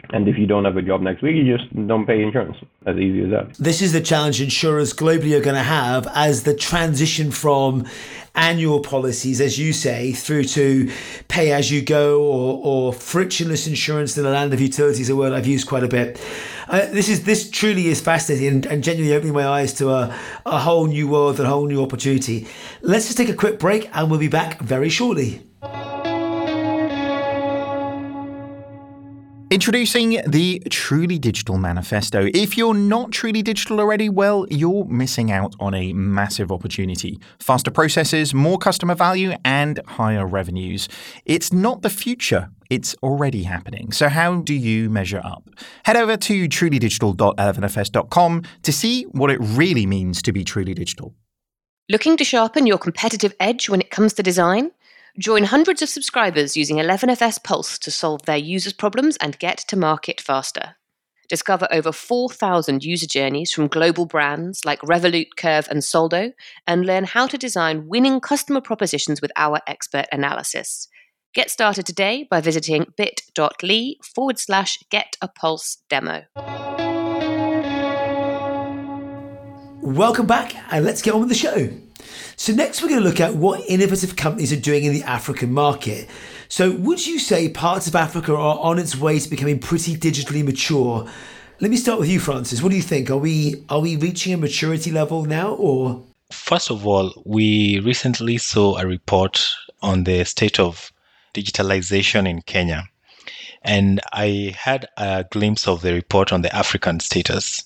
[0.09, 2.57] And if you don't have a job next week, you just don't pay insurance.
[2.85, 3.53] As easy as that.
[3.55, 7.85] This is the challenge insurers globally are going to have as the transition from
[8.35, 10.91] annual policies, as you say, through to
[11.29, 15.31] pay as you go or, or frictionless insurance in the land of utilities, a word
[15.31, 16.21] I've used quite a bit.
[16.67, 20.15] Uh, this is this truly is fascinating and, and genuinely opening my eyes to a,
[20.45, 22.47] a whole new world, and a whole new opportunity.
[22.81, 25.41] Let's just take a quick break and we'll be back very shortly.
[29.53, 32.27] Introducing the Truly Digital Manifesto.
[32.33, 37.19] If you're not truly digital already, well, you're missing out on a massive opportunity.
[37.37, 40.89] Faster processes, more customer value, and higher revenues.
[41.25, 43.91] It's not the future, it's already happening.
[43.91, 45.47] So, how do you measure up?
[45.85, 51.13] Head over to trulydigital.11fs.com to see what it really means to be truly digital.
[51.89, 54.71] Looking to sharpen your competitive edge when it comes to design?
[55.19, 59.77] Join hundreds of subscribers using 11FS Pulse to solve their users' problems and get to
[59.77, 60.75] market faster.
[61.29, 66.31] Discover over 4,000 user journeys from global brands like Revolut, Curve, and Soldo,
[66.65, 70.87] and learn how to design winning customer propositions with our expert analysis.
[71.35, 76.23] Get started today by visiting bit.ly forward slash get a pulse demo.
[79.83, 81.69] Welcome back, and let's get on with the show.
[82.35, 85.53] So, next, we're going to look at what innovative companies are doing in the African
[85.53, 86.09] market.
[86.47, 90.43] So, would you say parts of Africa are on its way to becoming pretty digitally
[90.43, 91.09] mature?
[91.59, 92.61] Let me start with you, Francis.
[92.61, 93.09] What do you think?
[93.09, 96.03] Are we are we reaching a maturity level now, or?
[96.31, 99.47] First of all, we recently saw a report
[99.81, 100.91] on the state of
[101.33, 102.83] digitalization in Kenya,
[103.61, 107.63] and I had a glimpse of the report on the African status.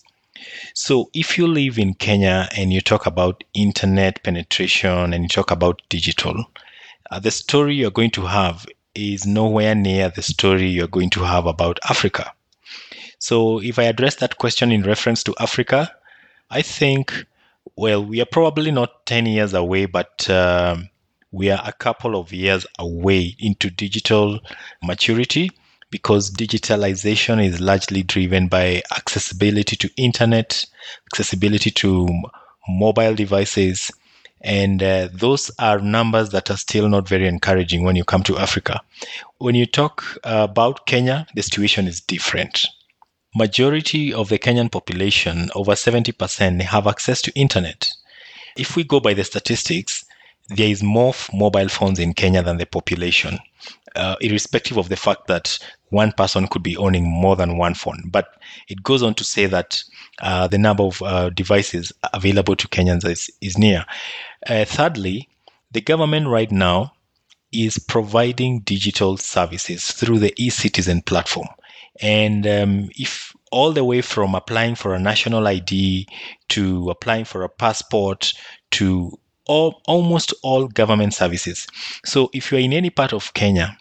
[0.74, 5.52] So, if you live in Kenya and you talk about internet penetration and you talk
[5.52, 6.46] about digital,
[7.12, 8.66] uh, the story you're going to have
[8.96, 12.32] is nowhere near the story you're going to have about Africa.
[13.20, 15.92] So, if I address that question in reference to Africa,
[16.50, 17.26] I think,
[17.76, 20.90] well, we are probably not 10 years away, but um,
[21.32, 24.40] we are a couple of years away into digital
[24.84, 25.52] maturity
[25.90, 30.66] because digitalization is largely driven by accessibility to internet,
[31.12, 32.08] accessibility to
[32.68, 33.92] mobile devices,
[34.42, 38.38] and uh, those are numbers that are still not very encouraging when you come to
[38.38, 38.82] Africa.
[39.40, 42.66] When you talk about Kenya, the situation is different.
[43.36, 47.90] Majority of the Kenyan population, over 70%, have access to internet.
[48.58, 50.06] If we go by the statistics,
[50.50, 53.40] there is more mobile phones in Kenya than the population,
[53.96, 55.60] uh, irrespective of the fact that
[55.90, 58.04] one person could be owning more than one phone.
[58.08, 58.28] But
[58.68, 59.82] it goes on to say that
[60.22, 63.86] uh, the number of uh, devices available to Kenyans is, is near.
[64.48, 65.30] Uh, thirdly,
[65.72, 66.94] the government right now
[67.52, 71.48] is providing digital services through the e-citizen platform.
[72.02, 76.08] And um, if all the way from applying for a national ID
[76.50, 78.34] to applying for a passport
[78.72, 81.66] to all, almost all government services.
[82.06, 83.78] So if you're in any part of Kenya,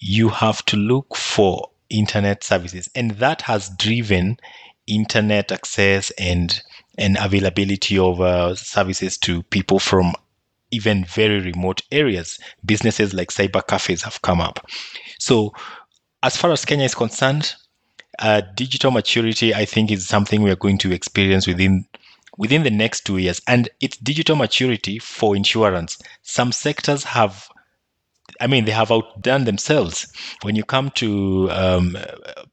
[0.00, 2.88] you have to look for internet services.
[2.94, 4.38] And that has driven
[4.86, 6.60] internet access and,
[6.98, 10.14] and availability of uh, services to people from
[10.70, 12.38] even very remote areas.
[12.64, 14.66] Businesses like cyber cafes have come up.
[15.18, 15.52] So,
[16.22, 17.54] as far as Kenya is concerned,
[18.18, 21.86] uh, digital maturity, I think, is something we are going to experience within
[22.36, 23.40] within the next two years.
[23.46, 25.98] And it's digital maturity for insurance.
[26.22, 27.48] Some sectors have
[28.40, 30.10] I mean, they have outdone themselves.
[30.42, 31.96] When you come to um,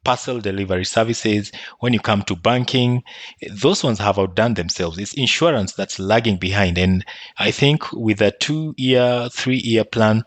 [0.04, 3.04] parcel delivery services, when you come to banking,
[3.50, 4.98] those ones have outdone themselves.
[4.98, 6.78] It's insurance that's lagging behind.
[6.78, 7.06] And
[7.40, 10.24] I think with a two year, three year plan,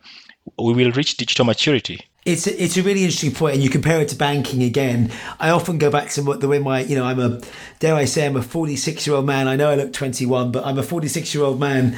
[0.58, 2.00] we will reach digital maturity.
[2.26, 5.10] It's a, it's a really interesting point, and you compare it to banking again.
[5.38, 7.40] I often go back to the way my, you know, I'm a,
[7.78, 9.48] dare I say, I'm a 46 year old man.
[9.48, 11.96] I know I look 21, but I'm a 46 year old man.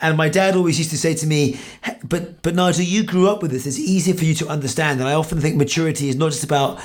[0.00, 1.58] And my dad always used to say to me,
[2.02, 3.66] "But but Nigel, you grew up with this.
[3.66, 6.80] It's easier for you to understand." And I often think maturity is not just about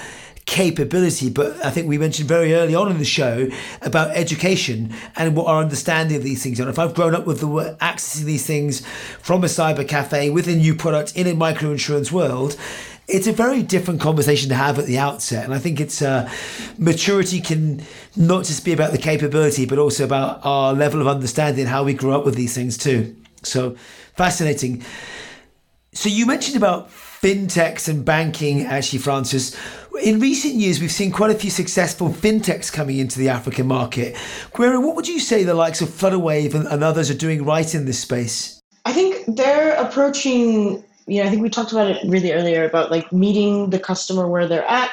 [0.45, 3.49] capability, but I think we mentioned very early on in the show
[3.83, 6.67] about education and what our understanding of these things are.
[6.67, 7.47] If I've grown up with the
[7.81, 8.81] accessing these things
[9.21, 12.55] from a cyber cafe with a new product in a micro insurance world,
[13.09, 15.45] it's a very different conversation to have at the outset.
[15.45, 16.31] And I think it's uh,
[16.77, 17.81] maturity can
[18.15, 21.93] not just be about the capability, but also about our level of understanding, how we
[21.93, 23.15] grew up with these things too.
[23.43, 23.75] So
[24.15, 24.83] fascinating.
[25.93, 29.57] So you mentioned about fintechs and banking, actually, Francis.
[30.03, 34.15] In recent years, we've seen quite a few successful fintechs coming into the African market.
[34.53, 37.73] Gwera, what would you say the likes of Flutterwave and, and others are doing right
[37.73, 38.61] in this space?
[38.85, 42.91] I think they're approaching, you know, I think we talked about it really earlier about
[42.91, 44.91] like meeting the customer where they're at.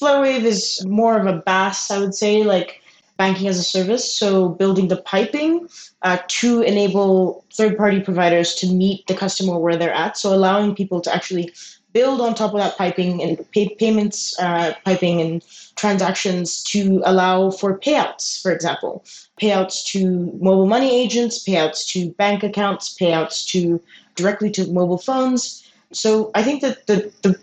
[0.00, 2.82] Flutterwave is more of a BaaS, I would say, like
[3.16, 4.10] banking as a service.
[4.10, 5.68] So building the piping
[6.02, 10.16] uh, to enable third party providers to meet the customer where they're at.
[10.16, 11.52] So allowing people to actually
[11.92, 15.42] build on top of that piping and pay payments uh, piping and
[15.76, 19.02] transactions to allow for payouts, for example,
[19.40, 23.80] payouts to mobile money agents, payouts to bank accounts, payouts to
[24.16, 25.70] directly to mobile phones.
[25.92, 27.38] So I think that the, the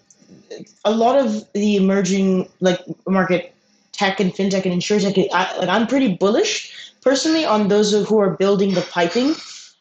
[0.86, 3.54] a lot of the emerging like market
[3.92, 8.32] tech and fintech and insurtech, I, like I'm pretty bullish personally on those who are
[8.32, 9.36] building the piping,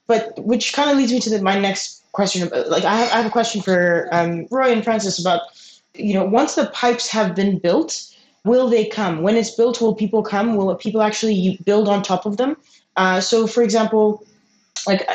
[0.06, 2.48] but which kind of leads me to the, my next question.
[2.68, 5.42] Like I have, I have a question for um, Roy and Francis about,
[5.94, 8.14] you know, once the pipes have been built,
[8.44, 9.22] will they come?
[9.22, 10.56] When it's built, will people come?
[10.56, 12.56] Will people actually build on top of them?
[12.96, 14.24] Uh, so, for example,
[14.86, 15.06] like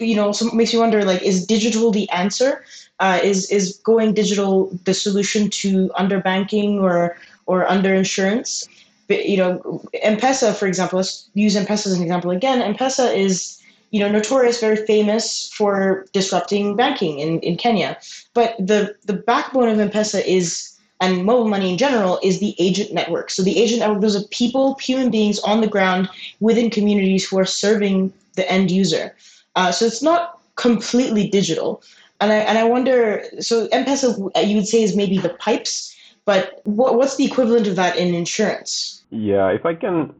[0.00, 2.64] you know, so makes me wonder, like, is digital the answer?
[3.00, 8.68] Uh, is is going digital the solution to underbanking or or under insurance?
[9.06, 12.62] But, you know, M-Pesa, for example, let's use M-Pesa as an example again.
[12.62, 13.60] M-Pesa is
[13.94, 17.96] you know, notorious, very famous for disrupting banking in, in Kenya.
[18.32, 22.92] But the, the backbone of M-Pesa is, and mobile money in general, is the agent
[22.92, 23.30] network.
[23.30, 26.08] So the agent network, those are people, human beings on the ground
[26.40, 29.14] within communities who are serving the end user.
[29.56, 31.82] Uh, so it's not completely digital.
[32.20, 36.60] And I, and I wonder, so M-Pesa, you would say, is maybe the pipes, but
[36.64, 39.02] what, what's the equivalent of that in insurance?
[39.10, 40.14] Yeah, if I can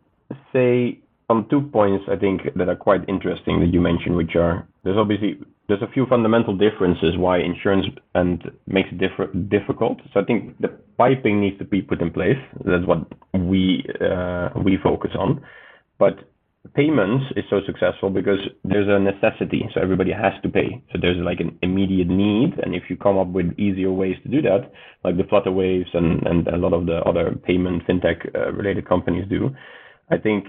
[0.52, 0.98] say
[1.30, 4.96] on two points I think that are quite interesting that you mentioned, which are there's
[4.98, 5.38] obviously
[5.68, 10.00] there's a few fundamental differences why insurance and makes it diff- difficult.
[10.12, 12.38] So I think the piping needs to be put in place.
[12.64, 15.42] That's what we uh, we focus on.
[15.98, 16.18] But
[16.74, 20.82] payments is so successful because there's a necessity, so everybody has to pay.
[20.92, 24.28] So there's like an immediate need, and if you come up with easier ways to
[24.28, 24.72] do that,
[25.04, 29.28] like the Flutterwaves and and a lot of the other payment fintech uh, related companies
[29.28, 29.50] do,
[30.10, 30.46] I think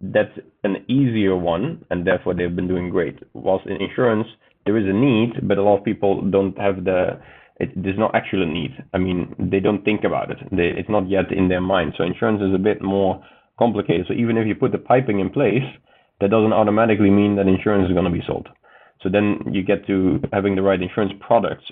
[0.00, 3.18] that's an easier one, and therefore they've been doing great.
[3.32, 4.28] Whilst in insurance,
[4.66, 7.20] there is a need, but a lot of people don't have the
[7.58, 8.84] it, there's not actually a need.
[8.92, 10.38] I mean, they don't think about it.
[10.52, 11.94] They, it's not yet in their mind.
[11.96, 13.24] So insurance is a bit more
[13.58, 14.06] complicated.
[14.08, 15.64] So even if you put the piping in place,
[16.20, 18.48] that doesn't automatically mean that insurance is going to be sold.
[19.02, 21.64] So then you get to having the right insurance products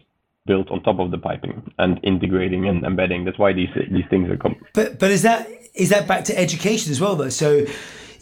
[0.47, 3.25] built on top of the piping and integrating and embedding.
[3.25, 4.37] That's why these these things are.
[4.37, 7.31] Com- but but is that is that back to education as well though?
[7.31, 7.65] So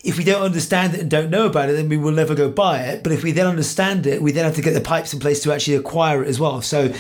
[0.04, 2.50] if we don't understand it and don't know about it, then we will never go
[2.50, 3.02] buy it.
[3.02, 5.42] But if we then understand it, we then have to get the pipes in place
[5.42, 6.60] to actually acquire it as well.
[6.60, 6.92] So,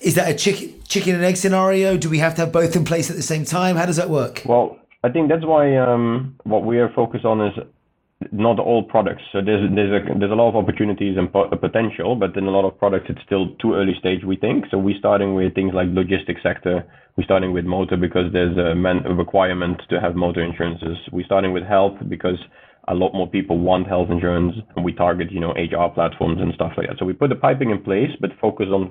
[0.00, 1.96] is that a chicken chicken and egg scenario?
[1.96, 3.76] Do we have to have both in place at the same time?
[3.76, 4.42] How does that work?
[4.44, 7.52] Well, I think that's why um, what we are focused on is
[8.32, 9.22] not all products.
[9.32, 12.50] So there's there's a there's a lot of opportunities and po- potential, but in a
[12.50, 14.24] lot of products it's still too early stage.
[14.24, 14.78] We think so.
[14.78, 16.84] We're starting with things like logistics sector.
[17.16, 20.96] We're starting with motor because there's a, man, a requirement to have motor insurances.
[21.12, 22.38] We're starting with health because
[22.88, 26.52] a lot more people want health insurance, and we target you know HR platforms and
[26.54, 26.96] stuff like that.
[26.98, 28.90] So we put the piping in place, but focus on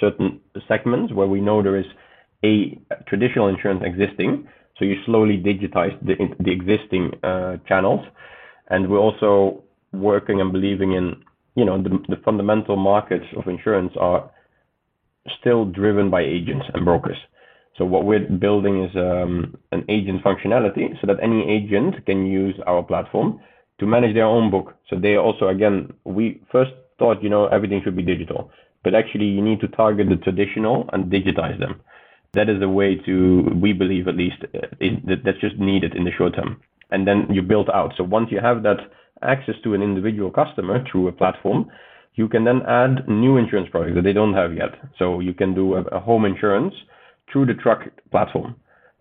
[0.00, 1.86] certain segments where we know there is
[2.44, 2.76] a
[3.06, 4.48] traditional insurance existing.
[4.78, 8.04] So you slowly digitize the the existing uh, channels
[8.68, 9.62] and we're also
[9.92, 11.22] working and believing in,
[11.54, 14.30] you know, the, the fundamental markets of insurance are
[15.40, 17.16] still driven by agents and brokers.
[17.78, 22.54] So what we're building is um, an agent functionality so that any agent can use
[22.66, 23.40] our platform
[23.78, 24.74] to manage their own book.
[24.88, 28.50] So they also, again, we first thought, you know, everything should be digital,
[28.82, 31.80] but actually you need to target the traditional and digitize them.
[32.32, 34.66] That is the way to, we believe at least, uh,
[35.24, 36.60] that's just needed in the short term
[36.90, 37.92] and then you build out.
[37.96, 38.78] So once you have that
[39.22, 41.70] access to an individual customer through a platform,
[42.14, 44.70] you can then add new insurance products that they don't have yet.
[44.98, 46.74] So you can do a, a home insurance
[47.30, 48.56] through the truck platform.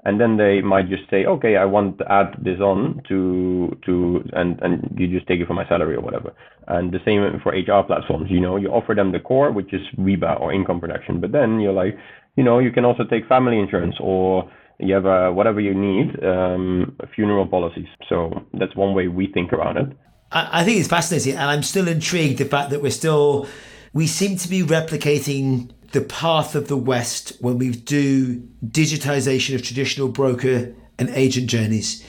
[0.05, 4.23] And then they might just say, okay, I want to add this on to to
[4.33, 6.31] and and you just take it from my salary or whatever.
[6.67, 8.29] And the same for HR platforms.
[8.29, 11.59] You know, you offer them the core, which is WIBA or income protection, but then
[11.59, 11.97] you're like,
[12.35, 14.49] you know, you can also take family insurance or
[14.79, 17.87] you have uh, whatever you need, um, funeral policies.
[18.09, 19.97] So that's one way we think around it.
[20.31, 23.47] I, I think it's fascinating, and I'm still intrigued the fact that we're still
[23.93, 29.61] we seem to be replicating the path of the West when we do digitization of
[29.61, 32.03] traditional broker and agent journeys.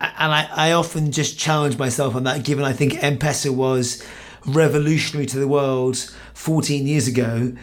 [0.00, 4.04] And I, I often just challenge myself on that, given I think M-Pesa was
[4.46, 5.96] revolutionary to the world
[6.34, 7.54] 14 years ago,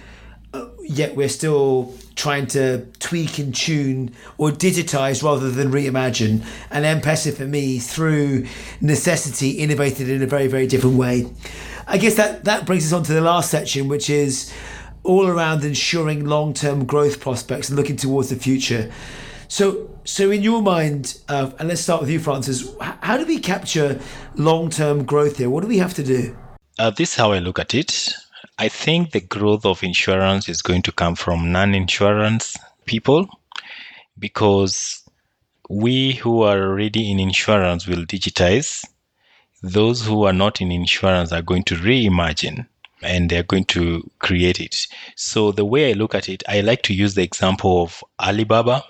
[0.53, 6.45] uh, yet we're still trying to tweak and tune or digitize rather than reimagine.
[6.71, 8.45] And M-Pesa for me, through
[8.81, 11.29] necessity, innovated in a very, very different way.
[11.87, 14.53] I guess that, that brings us on to the last section, which is
[15.09, 18.91] all around ensuring long term growth prospects and looking towards the future.
[19.47, 22.69] So, so in your mind, uh, and let's start with you, Francis.
[22.79, 23.99] How do we capture
[24.35, 25.49] long-term growth here?
[25.49, 26.37] What do we have to do?
[26.77, 28.13] Uh, this is how I look at it.
[28.59, 32.55] I think the growth of insurance is going to come from non insurance
[32.85, 33.27] people
[34.19, 35.01] because
[35.67, 38.85] we who are already in insurance will digitize.
[39.63, 42.67] Those who are not in insurance are going to reimagine.
[43.01, 44.87] And they're going to create it.
[45.15, 48.83] So the way I look at it, I like to use the example of Alibaba,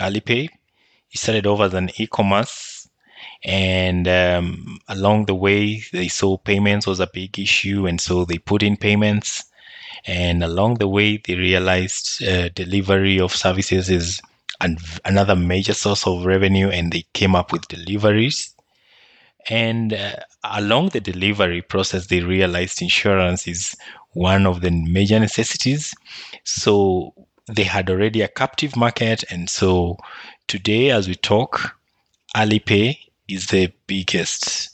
[0.00, 0.48] Alipay.
[1.10, 2.88] It started off as an e-commerce,
[3.44, 8.38] and um, along the way, they saw payments was a big issue, and so they
[8.38, 9.44] put in payments.
[10.06, 14.20] And along the way, they realized uh, delivery of services is
[14.60, 18.54] an, another major source of revenue, and they came up with deliveries.
[19.48, 23.76] And uh, along the delivery process, they realized insurance is
[24.12, 25.94] one of the major necessities.
[26.44, 27.14] So
[27.46, 29.24] they had already a captive market.
[29.30, 29.98] And so
[30.48, 31.76] today, as we talk,
[32.36, 34.70] Alipay is the biggest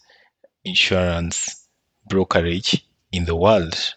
[0.65, 1.67] insurance
[2.09, 3.95] brokerage in the world.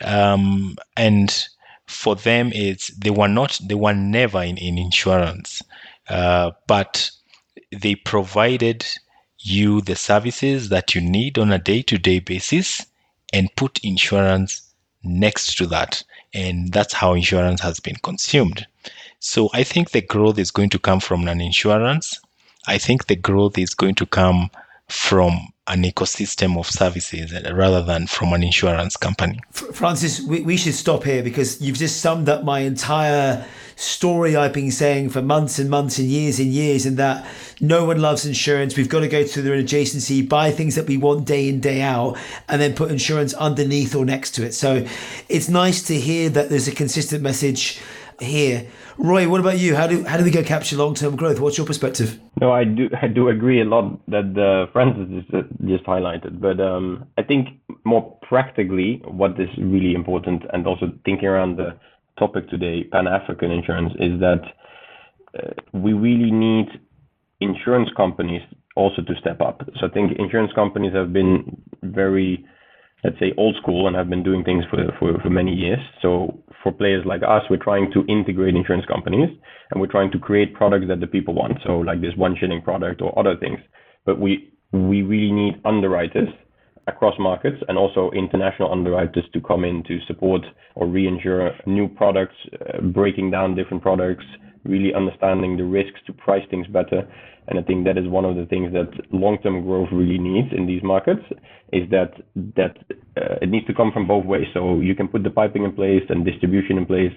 [0.00, 1.48] Um, and
[1.86, 5.62] for them, it's they were not, they were never in, in insurance,
[6.08, 7.10] uh, but
[7.72, 8.86] they provided
[9.40, 12.84] you the services that you need on a day to day basis
[13.32, 14.62] and put insurance
[15.02, 16.02] next to that.
[16.34, 18.66] And that's how insurance has been consumed.
[19.20, 22.20] So I think the growth is going to come from an insurance.
[22.66, 24.50] I think the growth is going to come
[24.88, 29.38] from an ecosystem of services rather than from an insurance company.
[29.52, 33.44] Francis, we, we should stop here because you've just summed up my entire
[33.78, 37.24] story I've been saying for months and months and years and years, and that
[37.60, 38.76] no one loves insurance.
[38.76, 41.80] We've got to go through their adjacency, buy things that we want day in, day
[41.80, 42.18] out,
[42.48, 44.52] and then put insurance underneath or next to it.
[44.52, 44.84] So
[45.28, 47.80] it's nice to hear that there's a consistent message
[48.18, 48.66] here.
[48.96, 49.76] Roy, what about you?
[49.76, 51.38] How do how do we go capture long term growth?
[51.38, 52.18] What's your perspective?
[52.40, 56.58] No, I do I do agree a lot that uh, Francis just, just highlighted, but
[56.58, 61.78] um, I think more practically, what is really important, and also thinking around the
[62.18, 64.42] topic today, Pan African insurance, is that
[65.38, 66.66] uh, we really need
[67.40, 68.42] insurance companies
[68.76, 69.62] also to step up.
[69.80, 72.44] So I think insurance companies have been very
[73.04, 75.78] let's say old school and have been doing things for, for, for many years.
[76.02, 79.28] So for players like us, we're trying to integrate insurance companies
[79.70, 81.58] and we're trying to create products that the people want.
[81.64, 83.58] So like this one shilling product or other things.
[84.04, 86.28] But we we really need underwriters
[86.88, 90.42] across markets and also international underwriters to come in to support
[90.74, 94.24] or reinsure new products, uh, breaking down different products,
[94.64, 97.06] really understanding the risks to price things better.
[97.48, 100.66] And I think that is one of the things that long-term growth really needs in
[100.66, 101.22] these markets
[101.72, 102.12] is that
[102.56, 102.76] that
[103.16, 104.46] uh, it needs to come from both ways.
[104.52, 107.12] So you can put the piping in place and distribution in place,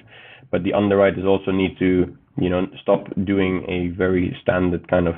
[0.49, 5.15] but the underwriters also need to you know stop doing a very standard kind of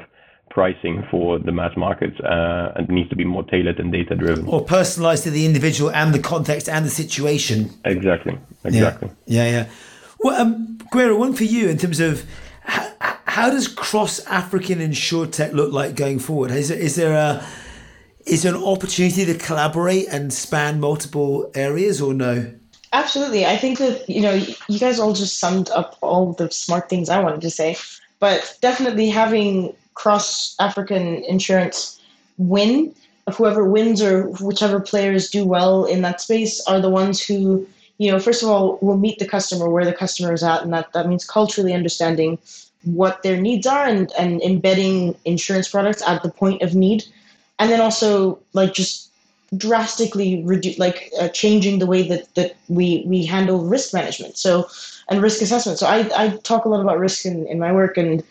[0.54, 4.48] pricing for the mass markets uh, and needs to be more tailored and data driven
[4.48, 9.52] or personalized to the individual and the context and the situation exactly exactly yeah yeah,
[9.52, 9.70] yeah.
[10.20, 12.24] well um Gwera, one for you in terms of
[12.62, 16.52] how, how does cross African insurtech look like going forward?
[16.52, 17.44] Is there, is there a
[18.26, 22.54] is there an opportunity to collaborate and span multiple areas or no?
[22.94, 23.46] Absolutely.
[23.46, 24.34] I think that, you know,
[24.70, 27.76] you guys all just summed up all the smart things I wanted to say.
[28.20, 32.00] But definitely having cross African insurance
[32.38, 32.94] win,
[33.34, 37.68] whoever wins or whichever players do well in that space are the ones who,
[37.98, 40.64] you know, first of all, will meet the customer where the customer is at.
[40.64, 42.38] And that, that means culturally understanding
[42.84, 47.04] what their needs are and, and embedding insurance products at the point of need
[47.60, 49.10] and then also like just
[49.56, 54.68] drastically reduce like uh, changing the way that that we we handle risk management so
[55.10, 57.96] and risk assessment so i i talk a lot about risk in, in my work
[57.96, 58.24] and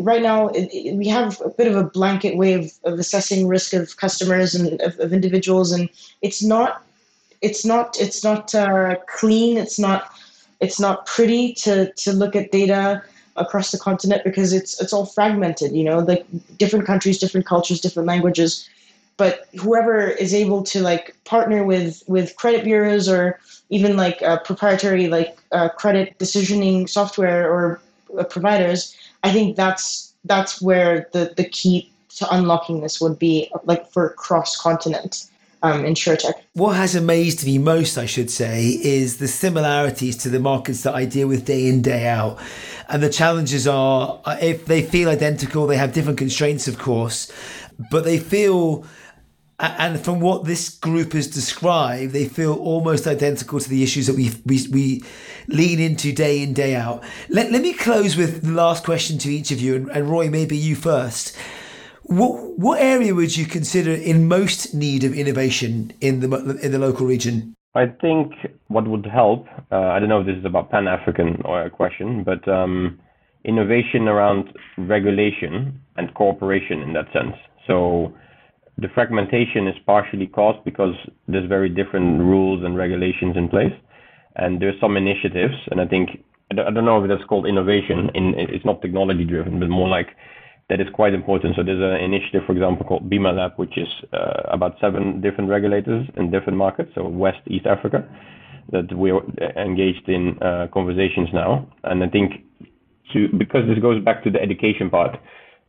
[0.00, 3.48] right now it, it, we have a bit of a blanket way of, of assessing
[3.48, 5.88] risk of customers and of, of individuals and
[6.22, 6.82] it's not
[7.40, 10.10] it's not it's not uh, clean it's not
[10.60, 13.02] it's not pretty to to look at data
[13.38, 15.72] across the continent because it's it's all fragmented.
[15.72, 16.26] You know, like
[16.58, 18.68] different countries, different cultures, different languages.
[19.16, 23.38] But whoever is able to like partner with with credit bureaus or
[23.70, 27.80] even like uh, proprietary like uh, credit decisioning software or
[28.18, 33.50] uh, providers, I think that's that's where the the key to unlocking this would be
[33.64, 35.28] like for cross continent
[35.62, 36.34] um, insurtech.
[36.54, 40.94] What has amazed me most, I should say, is the similarities to the markets that
[40.94, 42.38] I deal with day in, day out.
[42.88, 47.30] And the challenges are uh, if they feel identical, they have different constraints, of course,
[47.90, 48.84] but they feel.
[49.60, 54.14] And from what this group has described, they feel almost identical to the issues that
[54.14, 55.02] we we, we
[55.48, 57.02] lean into day in day out.
[57.28, 60.30] Let, let me close with the last question to each of you, and, and Roy,
[60.30, 61.36] maybe you first.
[62.04, 66.78] What what area would you consider in most need of innovation in the in the
[66.78, 67.54] local region?
[67.74, 68.32] I think
[68.68, 69.46] what would help.
[69.72, 72.98] Uh, I don't know if this is about Pan African or a question, but um,
[73.44, 77.34] innovation around regulation and cooperation in that sense.
[77.66, 78.14] So
[78.78, 80.94] the fragmentation is partially caused because
[81.26, 83.72] there's very different rules and regulations in place,
[84.36, 86.10] and there's some initiatives, and I think
[86.50, 88.10] I don't know if that's called innovation.
[88.14, 90.08] In it's not technology driven, but more like
[90.68, 91.56] that is quite important.
[91.56, 95.50] So there's an initiative, for example, called BIMA Lab, which is uh, about seven different
[95.50, 98.06] regulators in different markets, so West, East Africa,
[98.70, 99.20] that we're
[99.56, 101.66] engaged in uh, conversations now.
[101.84, 102.44] And I think
[103.12, 105.18] to because this goes back to the education part,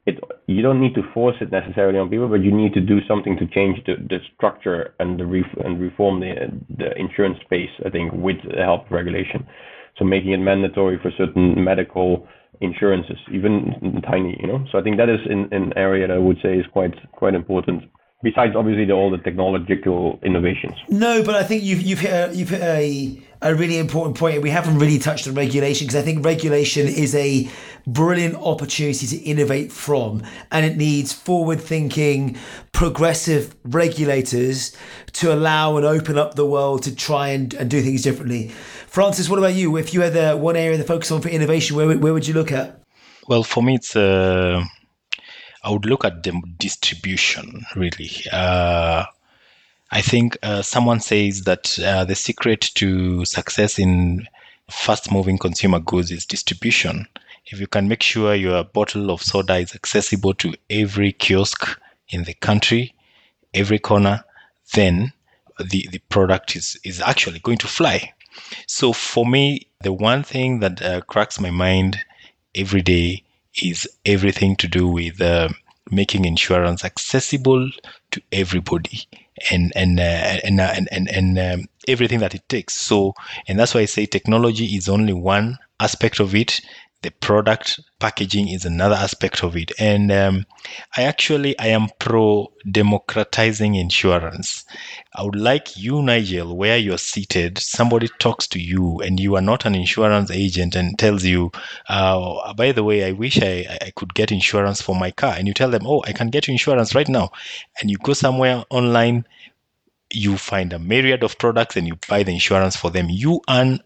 [0.05, 2.99] it you don't need to force it necessarily on people, but you need to do
[3.07, 6.33] something to change the, the structure and the ref, and reform the
[6.77, 7.69] the insurance space.
[7.85, 9.47] I think with the help of regulation,
[9.97, 12.27] so making it mandatory for certain medical
[12.61, 14.65] insurances, even tiny, you know.
[14.71, 17.35] So I think that is an, an area that I would say is quite quite
[17.35, 17.83] important
[18.21, 20.73] besides obviously the, all the technological innovations.
[20.89, 24.41] No, but I think you've you've hit a, you've hit a a really important point.
[24.41, 27.49] We haven't really touched on regulation because I think regulation is a
[27.87, 30.21] brilliant opportunity to innovate from,
[30.51, 32.37] and it needs forward-thinking,
[32.71, 34.75] progressive regulators
[35.13, 38.49] to allow and open up the world to try and, and do things differently.
[38.87, 39.77] Francis, what about you?
[39.77, 42.33] If you had the one area to focus on for innovation, where where would you
[42.33, 42.81] look at?
[43.27, 44.63] Well, for me, it's uh,
[45.63, 48.11] I would look at the distribution really.
[48.31, 49.05] Uh,
[49.91, 54.27] I think uh, someone says that uh, the secret to success in
[54.69, 57.07] fast moving consumer goods is distribution.
[57.47, 61.79] If you can make sure your bottle of soda is accessible to every kiosk
[62.09, 62.93] in the country,
[63.55, 64.23] every corner,
[64.73, 65.11] then
[65.59, 68.13] the, the product is, is actually going to fly.
[68.67, 71.97] So for me, the one thing that uh, cracks my mind
[72.53, 73.23] every day
[73.63, 75.49] is everything to do with uh,
[75.89, 77.71] making insurance accessible
[78.11, 79.07] to everybody
[79.51, 82.75] and and uh, and, uh, and and and um, everything that it takes.
[82.75, 83.13] So,
[83.47, 86.61] and that's why I say technology is only one aspect of it.
[87.01, 90.45] The product packaging is another aspect of it, and um,
[90.97, 94.65] I actually I am pro democratizing insurance.
[95.15, 99.41] I would like you, Nigel, where you're seated, somebody talks to you, and you are
[99.41, 101.51] not an insurance agent, and tells you,
[101.87, 105.47] uh, by the way, I wish I, I could get insurance for my car, and
[105.47, 107.31] you tell them, oh, I can get insurance right now,
[107.79, 109.25] and you go somewhere online
[110.11, 113.07] you find a myriad of products and you buy the insurance for them.
[113.09, 113.79] You earn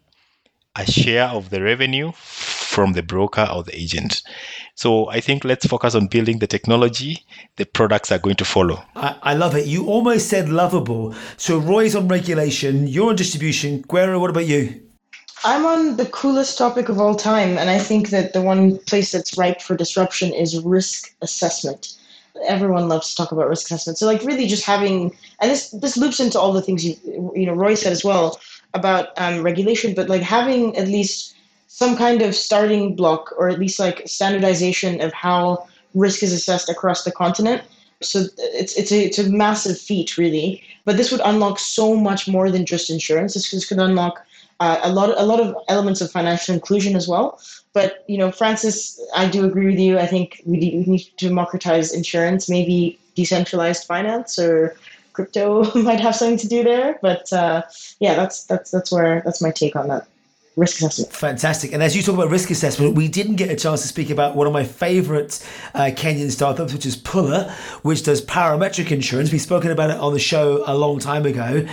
[0.75, 4.23] a share of the revenue from the broker or the agent.
[4.75, 7.23] So I think let's focus on building the technology.
[7.57, 8.83] The products are going to follow.
[8.95, 9.67] I, I love it.
[9.67, 11.13] You almost said lovable.
[11.37, 13.83] So Roy's on regulation, you're on distribution.
[13.83, 14.81] Gwera, what about you?
[15.45, 19.11] I'm on the coolest topic of all time, and I think that the one place
[19.11, 21.97] that's ripe for disruption is risk assessment
[22.47, 23.97] everyone loves to talk about risk assessment.
[23.97, 26.95] So like really just having, and this this loops into all the things you
[27.35, 28.39] you know Roy said as well
[28.73, 31.35] about um, regulation, but like having at least
[31.67, 36.69] some kind of starting block or at least like standardization of how risk is assessed
[36.69, 37.61] across the continent.
[38.01, 42.27] So it's it's a it's a massive feat really, but this would unlock so much
[42.27, 43.33] more than just insurance.
[43.33, 44.25] This, this could unlock
[44.59, 47.39] uh, a lot a lot of elements of financial inclusion as well.
[47.73, 49.97] But you know, Francis, I do agree with you.
[49.97, 52.49] I think we need to democratize insurance.
[52.49, 54.75] Maybe decentralized finance or
[55.13, 56.99] crypto might have something to do there.
[57.01, 57.63] But uh,
[57.99, 60.07] yeah, that's that's that's where that's my take on that
[60.55, 61.11] risk assessment.
[61.13, 61.73] Fantastic.
[61.73, 64.35] And as you talk about risk assessment, we didn't get a chance to speak about
[64.35, 67.51] one of my favorite uh, Kenyan startups, which is Pula,
[67.81, 69.31] which does parametric insurance.
[69.31, 71.67] We've spoken about it on the show a long time ago.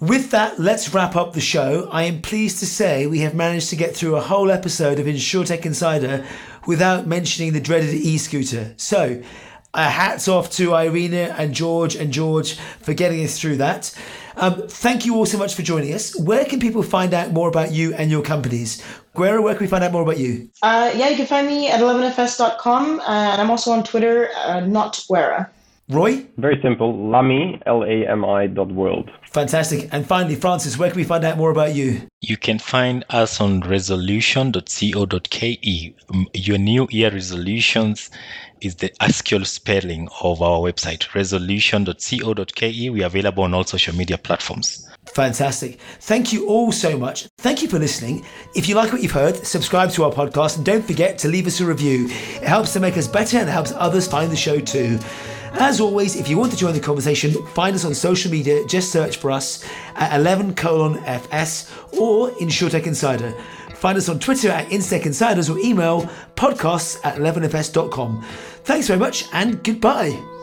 [0.00, 1.88] With that, let's wrap up the show.
[1.90, 5.06] I am pleased to say we have managed to get through a whole episode of
[5.06, 6.24] InsurTech Insider
[6.68, 8.74] without mentioning the dreaded e scooter.
[8.76, 9.20] So,
[9.74, 13.94] uh, hats off to Irina and George and George for getting us through that.
[14.36, 16.18] Um, thank you all so much for joining us.
[16.18, 18.82] Where can people find out more about you and your companies?
[19.14, 20.48] Gwera, where can we find out more about you?
[20.62, 24.60] Uh, yeah, you can find me at 11fs.com, uh, and I'm also on Twitter, uh,
[24.60, 25.48] not Gwera.
[25.90, 26.26] Roy?
[26.36, 27.08] Very simple.
[27.08, 29.10] Lami, L A M I dot world.
[29.30, 29.88] Fantastic.
[29.90, 32.02] And finally, Francis, where can we find out more about you?
[32.20, 35.94] You can find us on resolution.co.ke.
[36.34, 38.10] Your new year resolutions
[38.60, 42.90] is the actual spelling of our website, resolution.co.ke.
[42.92, 44.88] We are available on all social media platforms.
[45.06, 45.80] Fantastic.
[46.00, 47.26] Thank you all so much.
[47.38, 48.24] Thank you for listening.
[48.54, 51.46] If you like what you've heard, subscribe to our podcast and don't forget to leave
[51.46, 52.06] us a review.
[52.06, 54.98] It helps to make us better and helps others find the show too.
[55.52, 58.64] As always, if you want to join the conversation, find us on social media.
[58.66, 59.64] Just search for us
[59.96, 63.34] at 11 colon FS or in InsurTech Insider.
[63.78, 66.02] Find us on Twitter at InsurTech Insiders or email
[66.34, 68.24] podcasts at 11fs.com.
[68.64, 70.37] Thanks very much and goodbye.